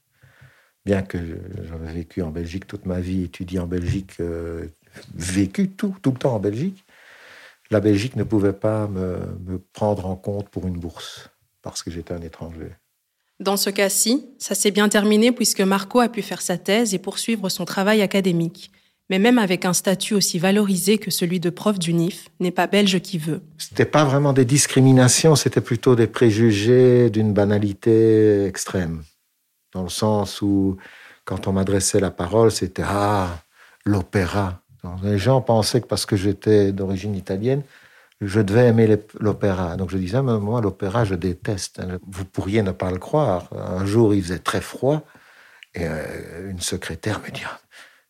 bien 0.84 1.02
que 1.02 1.18
j'avais 1.68 1.92
vécu 1.92 2.22
en 2.22 2.30
Belgique 2.30 2.66
toute 2.66 2.87
ma 2.87 3.00
vie, 3.00 3.24
étudié 3.24 3.58
en 3.58 3.66
Belgique, 3.66 4.12
euh, 4.20 4.66
vécu 5.14 5.68
tout, 5.68 5.94
tout 6.02 6.12
le 6.12 6.18
temps 6.18 6.34
en 6.34 6.40
Belgique. 6.40 6.84
La 7.70 7.80
Belgique 7.80 8.16
ne 8.16 8.24
pouvait 8.24 8.52
pas 8.52 8.87
me, 8.88 9.18
me 9.46 9.58
prendre 9.72 10.06
en 10.06 10.16
compte 10.16 10.48
pour 10.48 10.66
une 10.66 10.78
bourse 10.78 11.30
parce 11.62 11.82
que 11.82 11.90
j'étais 11.90 12.12
un 12.12 12.20
étranger. 12.20 12.70
Dans 13.40 13.56
ce 13.56 13.70
cas-ci, 13.70 14.26
ça 14.38 14.54
s'est 14.54 14.70
bien 14.70 14.88
terminé 14.88 15.32
puisque 15.32 15.60
Marco 15.60 15.98
a 15.98 16.08
pu 16.08 16.22
faire 16.22 16.42
sa 16.42 16.56
thèse 16.56 16.94
et 16.94 16.98
poursuivre 16.98 17.48
son 17.48 17.64
travail 17.64 18.00
académique. 18.02 18.70
Mais 19.11 19.19
même 19.19 19.38
avec 19.38 19.64
un 19.64 19.75
statut 19.75 20.14
aussi 20.14 20.38
valorisé 20.38 20.99
que 20.99 21.11
celui 21.11 21.38
de 21.38 21.51
prof 21.51 21.79
d'UNIF, 21.79 22.29
n'est 22.40 22.51
pas 22.51 22.67
belge 22.67 23.01
qui 23.01 23.19
veut. 23.19 23.43
C'était 23.59 23.85
pas 23.85 24.05
vraiment 24.05 24.33
des 24.33 24.47
discriminations, 24.47 25.37
c'était 25.37 25.61
plutôt 25.61 25.95
des 25.95 26.07
préjugés 26.07 27.11
d'une 27.11 27.35
banalité 27.35 28.47
extrême. 28.47 29.03
Dans 29.75 29.83
le 29.83 29.90
sens 29.90 30.40
où, 30.40 30.77
quand 31.25 31.47
on 31.49 31.53
m'adressait 31.53 32.01
la 32.01 32.11
parole, 32.11 32.51
c'était 32.51 32.85
Ah, 32.87 33.43
l'opéra. 33.85 34.62
Les 35.03 35.19
gens 35.19 35.40
pensaient 35.40 35.81
que 35.81 35.87
parce 35.87 36.07
que 36.07 36.17
j'étais 36.17 36.73
d'origine 36.73 37.14
italienne, 37.14 37.62
je 38.21 38.40
devais 38.40 38.69
aimer 38.69 38.99
l'opéra. 39.19 39.77
Donc 39.77 39.90
je 39.90 39.99
disais, 39.99 40.23
mais 40.23 40.38
moi, 40.38 40.61
l'opéra, 40.61 41.05
je 41.05 41.14
déteste. 41.14 41.83
Vous 42.07 42.25
pourriez 42.25 42.62
ne 42.62 42.73
pas 42.73 42.90
le 42.90 42.99
croire. 42.99 43.49
Un 43.53 43.85
jour, 43.85 44.14
il 44.14 44.23
faisait 44.23 44.38
très 44.38 44.61
froid 44.61 45.03
et 45.75 45.87
euh, 45.87 46.51
une 46.51 46.61
secrétaire 46.61 47.21
me 47.21 47.31
dit 47.31 47.43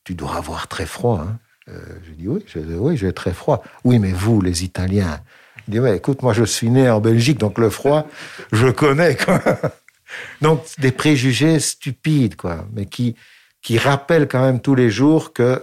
tu 0.05 0.14
dois 0.14 0.37
avoir 0.37 0.69
très 0.69 0.87
froid. 0.87 1.25
Hein. 1.27 1.38
Euh, 1.69 1.81
je 2.07 2.12
dis 2.12 2.29
oui, 2.29 2.45
je, 2.47 2.61
oui, 2.61 2.97
j'ai 2.97 3.12
très 3.12 3.33
froid. 3.33 3.62
Oui, 3.85 3.99
mais 3.99 4.12
vous, 4.12 4.40
les 4.40 4.64
Italiens. 4.64 5.21
Il 5.67 5.81
dit 5.81 5.88
écoute, 5.88 6.23
moi 6.23 6.33
je 6.35 6.45
suis 6.45 6.71
né 6.71 6.88
en 6.90 7.01
Belgique, 7.01 7.38
donc 7.38 7.59
le 7.59 7.71
froid, 7.71 8.07
je 8.53 8.69
connais. 8.69 9.17
Quoi. 9.17 9.40
Donc 10.43 10.62
des 10.79 10.93
préjugés 10.93 11.59
stupides, 11.59 12.37
quoi, 12.37 12.67
mais 12.73 12.87
qui 12.87 13.17
qui 13.62 13.79
rappellent 13.79 14.29
quand 14.29 14.43
même 14.43 14.61
tous 14.61 14.75
les 14.75 14.90
jours 14.90 15.33
que 15.33 15.61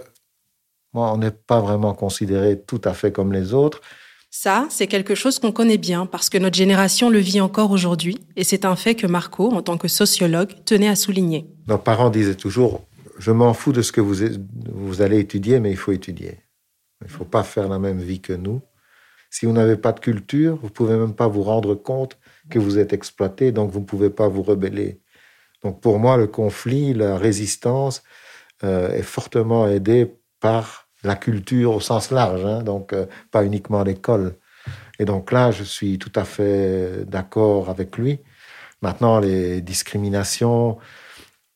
moi, 0.92 1.12
on 1.12 1.18
n'est 1.18 1.30
pas 1.30 1.60
vraiment 1.60 1.94
considéré 1.94 2.60
tout 2.60 2.80
à 2.84 2.92
fait 2.92 3.12
comme 3.12 3.32
les 3.32 3.54
autres. 3.54 3.80
Ça, 4.30 4.66
c'est 4.70 4.86
quelque 4.86 5.14
chose 5.14 5.38
qu'on 5.38 5.52
connaît 5.52 5.78
bien 5.78 6.06
parce 6.06 6.28
que 6.28 6.38
notre 6.38 6.56
génération 6.56 7.10
le 7.10 7.18
vit 7.18 7.40
encore 7.40 7.70
aujourd'hui 7.70 8.18
et 8.36 8.44
c'est 8.44 8.64
un 8.64 8.76
fait 8.76 8.94
que 8.94 9.06
Marco, 9.06 9.52
en 9.52 9.62
tant 9.62 9.78
que 9.78 9.88
sociologue, 9.88 10.52
tenait 10.64 10.88
à 10.88 10.96
souligner. 10.96 11.46
Nos 11.66 11.78
parents 11.78 12.10
disaient 12.10 12.34
toujours 12.34 12.82
je 13.22 13.30
m'en 13.30 13.54
fous 13.54 13.72
de 13.72 13.82
ce 13.82 13.92
que 13.92 14.00
vous, 14.00 15.00
allez 15.00 15.20
étudier, 15.20 15.60
mais 15.60 15.70
il 15.70 15.76
faut 15.76 15.92
étudier. 15.92 16.40
Il 17.00 17.06
ne 17.06 17.12
faut 17.12 17.24
pas 17.24 17.44
faire 17.44 17.68
la 17.68 17.78
même 17.78 18.00
vie 18.00 18.20
que 18.20 18.32
nous. 18.32 18.62
Si 19.30 19.46
vous 19.46 19.52
n'avez 19.52 19.76
pas 19.76 19.92
de 19.92 20.00
culture, 20.00 20.58
vous 20.60 20.70
pouvez 20.70 20.96
même 20.96 21.14
pas 21.14 21.28
vous 21.28 21.44
rendre 21.44 21.76
compte 21.76 22.18
que 22.50 22.58
vous 22.58 22.80
êtes 22.80 22.92
exploité, 22.92 23.52
donc 23.52 23.70
vous 23.70 23.78
ne 23.78 23.84
pouvez 23.84 24.10
pas 24.10 24.26
vous 24.26 24.42
rebeller. 24.42 25.00
Donc 25.62 25.80
pour 25.80 26.00
moi, 26.00 26.16
le 26.16 26.26
conflit, 26.26 26.94
la 26.94 27.16
résistance 27.16 28.02
euh, 28.64 28.92
est 28.92 29.02
fortement 29.02 29.68
aidé 29.68 30.16
par 30.40 30.88
la 31.04 31.14
culture 31.14 31.76
au 31.76 31.80
sens 31.80 32.10
large, 32.10 32.44
hein, 32.44 32.64
donc 32.64 32.92
euh, 32.92 33.06
pas 33.30 33.44
uniquement 33.44 33.84
l'école. 33.84 34.34
Et 34.98 35.04
donc 35.04 35.30
là, 35.30 35.52
je 35.52 35.62
suis 35.62 35.96
tout 35.96 36.12
à 36.16 36.24
fait 36.24 37.04
d'accord 37.06 37.70
avec 37.70 37.96
lui. 37.98 38.18
Maintenant, 38.82 39.20
les 39.20 39.60
discriminations, 39.60 40.78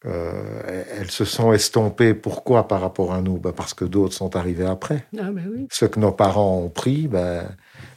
euh, 0.04 0.84
elles 0.98 1.10
se 1.10 1.24
sont 1.24 1.52
estompées. 1.52 2.14
Pourquoi 2.14 2.68
par 2.68 2.80
rapport 2.80 3.12
à 3.12 3.22
nous? 3.22 3.38
Ben 3.38 3.52
Parce 3.52 3.74
que 3.74 3.84
d'autres 3.84 4.14
sont 4.14 4.36
arrivés 4.36 4.66
après. 4.66 5.06
Ah, 5.18 5.30
ben 5.30 5.48
oui. 5.50 5.66
Ce 5.72 5.84
que 5.86 5.98
nos 5.98 6.12
parents 6.12 6.58
ont 6.58 6.68
pris, 6.68 7.08
ben, 7.08 7.48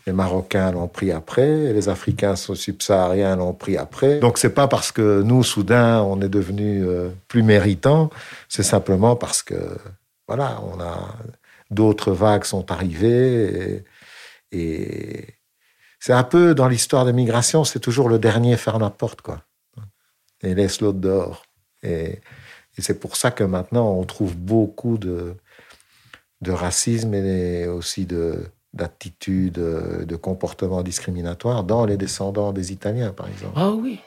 les 0.08 0.14
Marocains 0.14 0.72
l'ont 0.72 0.88
pris 0.88 1.12
après, 1.12 1.74
les 1.74 1.90
Africains 1.90 2.36
subsahariens 2.36 3.36
l'ont 3.36 3.54
pris 3.54 3.78
après. 3.78 4.20
Donc 4.20 4.38
c'est 4.38 4.54
pas 4.54 4.68
parce 4.68 4.92
que 4.92 5.22
nous, 5.22 5.44
soudain, 5.44 6.02
on 6.02 6.20
est 6.22 6.30
devenus 6.30 6.84
euh, 6.88 7.10
plus 7.28 7.44
méritants, 7.44 8.10
c'est 8.48 8.64
simplement 8.64 9.16
parce 9.16 9.44
que, 9.44 9.78
voilà, 10.28 10.62
on 10.64 10.80
a 10.80 11.16
d'autres 11.70 12.12
vagues 12.12 12.46
sont 12.46 12.72
arrivées 12.72 13.84
et, 14.52 14.58
et 14.58 15.28
c'est 16.00 16.14
un 16.14 16.24
peu 16.24 16.56
dans 16.56 16.68
l'histoire 16.68 17.06
des 17.06 17.14
migrations, 17.14 17.64
c'est 17.64 17.80
toujours 17.80 18.10
le 18.10 18.18
dernier 18.18 18.58
faire 18.58 18.80
la 18.80 18.90
porte, 18.90 19.22
quoi, 19.22 19.44
et 20.42 20.56
laisse 20.56 20.82
l'autre 20.82 21.00
dehors. 21.00 21.44
Et, 21.84 22.20
c'est 22.78 23.00
pour 23.00 23.18
ça 23.18 23.32
que 23.32 23.44
maintenant, 23.44 23.92
on 23.92 24.06
trouve 24.06 24.38
beaucoup 24.38 24.98
de, 24.98 25.36
de 26.40 26.52
racisme 26.52 27.14
et 27.14 27.68
aussi 27.68 28.06
de, 28.06 28.46
d'attitudes, 28.74 29.60
de 29.60 30.16
comportements 30.16 30.82
discriminatoires 30.82 31.66
dans 31.66 31.86
les 31.86 31.98
descendants 31.98 32.54
des 32.54 32.72
Italiens, 32.72 33.12
par 33.12 33.28
exemple. 33.28 33.54
Ah 33.58 33.72
oui. 33.72 34.00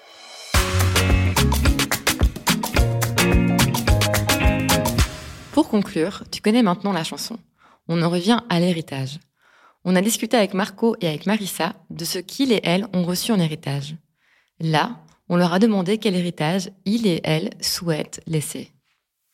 Pour 5.52 5.68
conclure, 5.68 6.24
tu 6.30 6.40
connais 6.40 6.62
maintenant 6.62 6.92
la 6.92 7.04
chanson. 7.04 7.38
On 7.88 8.00
en 8.02 8.08
revient 8.08 8.40
à 8.48 8.58
l'héritage. 8.58 9.20
On 9.84 9.96
a 9.96 10.00
discuté 10.00 10.36
avec 10.36 10.54
Marco 10.54 10.96
et 11.00 11.08
avec 11.08 11.26
Marissa 11.26 11.74
de 11.90 12.04
ce 12.04 12.18
qu'ils 12.18 12.52
et 12.52 12.60
elles 12.62 12.86
ont 12.94 13.02
reçu 13.02 13.32
en 13.32 13.38
héritage. 13.38 13.96
Là, 14.60 14.96
on 15.32 15.36
leur 15.36 15.54
a 15.54 15.58
demandé 15.58 15.96
quel 15.96 16.14
héritage 16.14 16.70
ils 16.84 17.06
et 17.06 17.22
elles 17.24 17.48
souhaitent 17.62 18.20
laisser. 18.26 18.70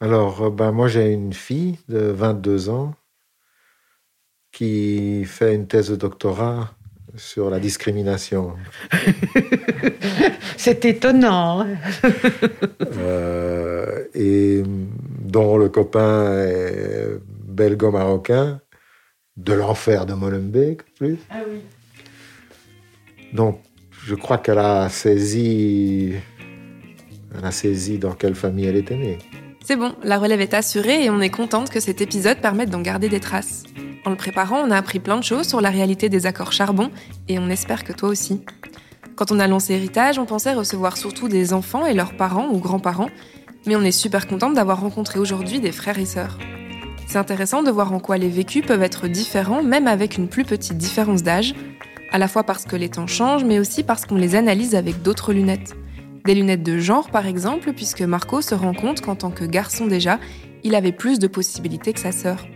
Alors, 0.00 0.42
euh, 0.42 0.50
ben, 0.50 0.70
moi, 0.70 0.86
j'ai 0.86 1.10
une 1.10 1.32
fille 1.32 1.76
de 1.88 1.98
22 1.98 2.68
ans 2.68 2.94
qui 4.52 5.24
fait 5.24 5.56
une 5.56 5.66
thèse 5.66 5.90
de 5.90 5.96
doctorat 5.96 6.72
sur 7.16 7.50
la 7.50 7.58
discrimination. 7.58 8.54
C'est 10.56 10.84
étonnant. 10.84 11.66
euh, 12.96 14.04
et 14.14 14.62
dont 14.64 15.58
le 15.58 15.68
copain 15.68 16.32
est 16.44 17.18
belgo-marocain, 17.48 18.60
de 19.36 19.52
l'enfer 19.52 20.06
de 20.06 20.14
Molenbeek, 20.14 20.94
plus. 20.94 21.18
Ah 21.28 21.40
oui. 21.50 21.58
Donc, 23.32 23.60
je 24.08 24.14
crois 24.14 24.38
qu'elle 24.38 24.58
a 24.58 24.88
saisi, 24.88 26.14
elle 27.36 27.44
a 27.44 27.50
saisi 27.50 27.98
dans 27.98 28.12
quelle 28.12 28.34
famille 28.34 28.64
elle 28.64 28.76
était 28.76 28.96
née. 28.96 29.18
C'est 29.62 29.76
bon, 29.76 29.92
la 30.02 30.16
relève 30.16 30.40
est 30.40 30.54
assurée 30.54 31.04
et 31.04 31.10
on 31.10 31.20
est 31.20 31.28
contente 31.28 31.68
que 31.68 31.78
cet 31.78 32.00
épisode 32.00 32.38
permette 32.38 32.70
d'en 32.70 32.80
garder 32.80 33.10
des 33.10 33.20
traces. 33.20 33.64
En 34.06 34.10
le 34.10 34.16
préparant, 34.16 34.60
on 34.66 34.70
a 34.70 34.78
appris 34.78 34.98
plein 34.98 35.18
de 35.18 35.24
choses 35.24 35.46
sur 35.46 35.60
la 35.60 35.68
réalité 35.68 36.08
des 36.08 36.24
accords 36.24 36.52
charbon 36.52 36.90
et 37.28 37.38
on 37.38 37.50
espère 37.50 37.84
que 37.84 37.92
toi 37.92 38.08
aussi. 38.08 38.40
Quand 39.14 39.30
on 39.30 39.38
a 39.38 39.46
lancé 39.46 39.74
Héritage, 39.74 40.18
on 40.18 40.24
pensait 40.24 40.54
recevoir 40.54 40.96
surtout 40.96 41.28
des 41.28 41.52
enfants 41.52 41.84
et 41.84 41.92
leurs 41.92 42.16
parents 42.16 42.48
ou 42.50 42.60
grands-parents, 42.60 43.10
mais 43.66 43.76
on 43.76 43.82
est 43.82 43.92
super 43.92 44.26
contente 44.26 44.54
d'avoir 44.54 44.80
rencontré 44.80 45.18
aujourd'hui 45.18 45.60
des 45.60 45.72
frères 45.72 45.98
et 45.98 46.06
sœurs. 46.06 46.38
C'est 47.06 47.18
intéressant 47.18 47.62
de 47.62 47.70
voir 47.70 47.92
en 47.92 48.00
quoi 48.00 48.16
les 48.16 48.30
vécus 48.30 48.64
peuvent 48.64 48.82
être 48.82 49.06
différents, 49.06 49.62
même 49.62 49.86
avec 49.86 50.16
une 50.16 50.28
plus 50.28 50.44
petite 50.44 50.78
différence 50.78 51.22
d'âge, 51.22 51.54
à 52.10 52.18
la 52.18 52.28
fois 52.28 52.44
parce 52.44 52.64
que 52.64 52.76
les 52.76 52.88
temps 52.88 53.06
changent, 53.06 53.44
mais 53.44 53.58
aussi 53.58 53.82
parce 53.82 54.06
qu'on 54.06 54.16
les 54.16 54.34
analyse 54.34 54.74
avec 54.74 55.02
d'autres 55.02 55.32
lunettes. 55.32 55.76
Des 56.24 56.34
lunettes 56.34 56.62
de 56.62 56.78
genre, 56.78 57.10
par 57.10 57.26
exemple, 57.26 57.72
puisque 57.72 58.02
Marco 58.02 58.42
se 58.42 58.54
rend 58.54 58.74
compte 58.74 59.00
qu'en 59.00 59.14
tant 59.14 59.30
que 59.30 59.44
garçon 59.44 59.86
déjà, 59.86 60.18
il 60.64 60.74
avait 60.74 60.92
plus 60.92 61.18
de 61.18 61.26
possibilités 61.26 61.92
que 61.92 62.00
sa 62.00 62.12
sœur. 62.12 62.46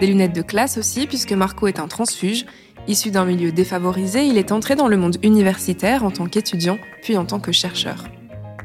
Des 0.00 0.06
lunettes 0.06 0.34
de 0.34 0.42
classe 0.42 0.78
aussi, 0.78 1.06
puisque 1.06 1.32
Marco 1.32 1.66
est 1.66 1.80
un 1.80 1.88
transfuge. 1.88 2.46
Issu 2.88 3.10
d'un 3.10 3.24
milieu 3.24 3.52
défavorisé, 3.52 4.26
il 4.26 4.38
est 4.38 4.52
entré 4.52 4.76
dans 4.76 4.88
le 4.88 4.96
monde 4.96 5.16
universitaire 5.22 6.04
en 6.04 6.10
tant 6.10 6.26
qu'étudiant, 6.26 6.78
puis 7.02 7.16
en 7.16 7.24
tant 7.24 7.40
que 7.40 7.52
chercheur. 7.52 8.04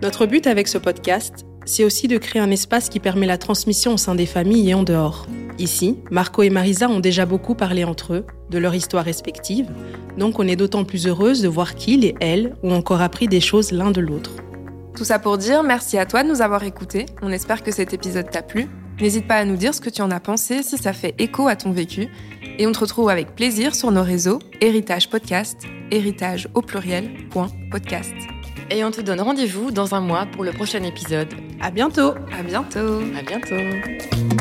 Notre 0.02 0.26
but 0.26 0.48
avec 0.48 0.68
ce 0.68 0.78
podcast, 0.78 1.46
c'est 1.66 1.84
aussi 1.84 2.08
de 2.08 2.18
créer 2.18 2.42
un 2.42 2.52
espace 2.52 2.90
qui 2.90 3.00
permet 3.00 3.26
la 3.26 3.38
transmission 3.38 3.94
au 3.94 3.98
sein 3.98 4.16
des 4.16 4.26
familles 4.26 4.70
et 4.70 4.74
en 4.74 4.84
dehors. 4.84 5.28
Ici, 5.60 5.98
Marco 6.10 6.44
et 6.44 6.50
Marisa 6.50 6.90
ont 6.90 7.00
déjà 7.00 7.26
beaucoup 7.26 7.56
parlé 7.56 7.84
entre 7.84 8.14
eux, 8.14 8.26
de 8.50 8.58
leur 8.58 8.74
histoire 8.74 9.06
respective, 9.06 9.68
donc 10.18 10.40
on 10.40 10.48
est 10.48 10.56
d'autant 10.56 10.84
plus 10.84 11.08
heureuse 11.08 11.42
de 11.42 11.48
voir 11.48 11.76
qu'ils 11.76 12.06
et 12.06 12.16
elles 12.20 12.56
ont 12.64 12.74
encore 12.74 13.02
appris 13.02 13.28
des 13.28 13.42
choses 13.42 13.72
l'un 13.72 13.92
de 13.92 14.02
l'autre. 14.02 14.32
Tout 14.96 15.06
ça 15.06 15.20
pour 15.20 15.38
dire 15.38 15.64
merci 15.64 15.98
à 15.98 16.06
toi 16.06 16.24
de 16.24 16.30
nous 16.30 16.42
avoir 16.42 16.64
écoutés, 16.64 17.06
on 17.22 17.32
espère 17.32 17.64
que 17.64 17.72
cet 17.72 17.94
épisode 17.94 18.30
t'a 18.30 18.42
plu. 18.42 18.68
N'hésite 19.00 19.28
pas 19.28 19.36
à 19.36 19.46
nous 19.46 19.56
dire 19.56 19.74
ce 19.74 19.82
que 19.82 19.90
tu 19.90 20.02
en 20.02 20.12
as 20.12 20.20
pensé 20.20 20.64
si 20.64 20.78
ça 20.78 20.94
fait 20.94 21.16
écho 21.18 21.48
à 21.48 21.56
ton 21.56 21.72
vécu, 21.72 22.10
et 22.58 22.68
on 22.68 22.72
te 22.72 22.80
retrouve 22.80 23.10
avec 23.10 23.36
plaisir 23.36 23.74
sur 23.74 23.92
nos 23.92 24.04
réseaux 24.04 24.40
Héritage 24.60 25.10
Podcast, 25.10 25.58
héritage 25.90 26.50
au 26.54 26.62
pluriel, 26.62 27.10
podcast. 27.72 28.14
Et 28.74 28.86
on 28.86 28.92
te 28.92 29.02
donne 29.02 29.20
rendez-vous 29.20 29.70
dans 29.70 29.96
un 29.96 30.00
mois 30.00 30.26
pour 30.26 30.46
le 30.46 30.54
prochain 30.54 30.82
épisode. 30.84 31.28
À 31.60 31.72
bientôt! 31.72 32.14
À 32.32 32.42
bientôt! 32.42 33.02
À 33.18 33.22
bientôt! 33.22 34.41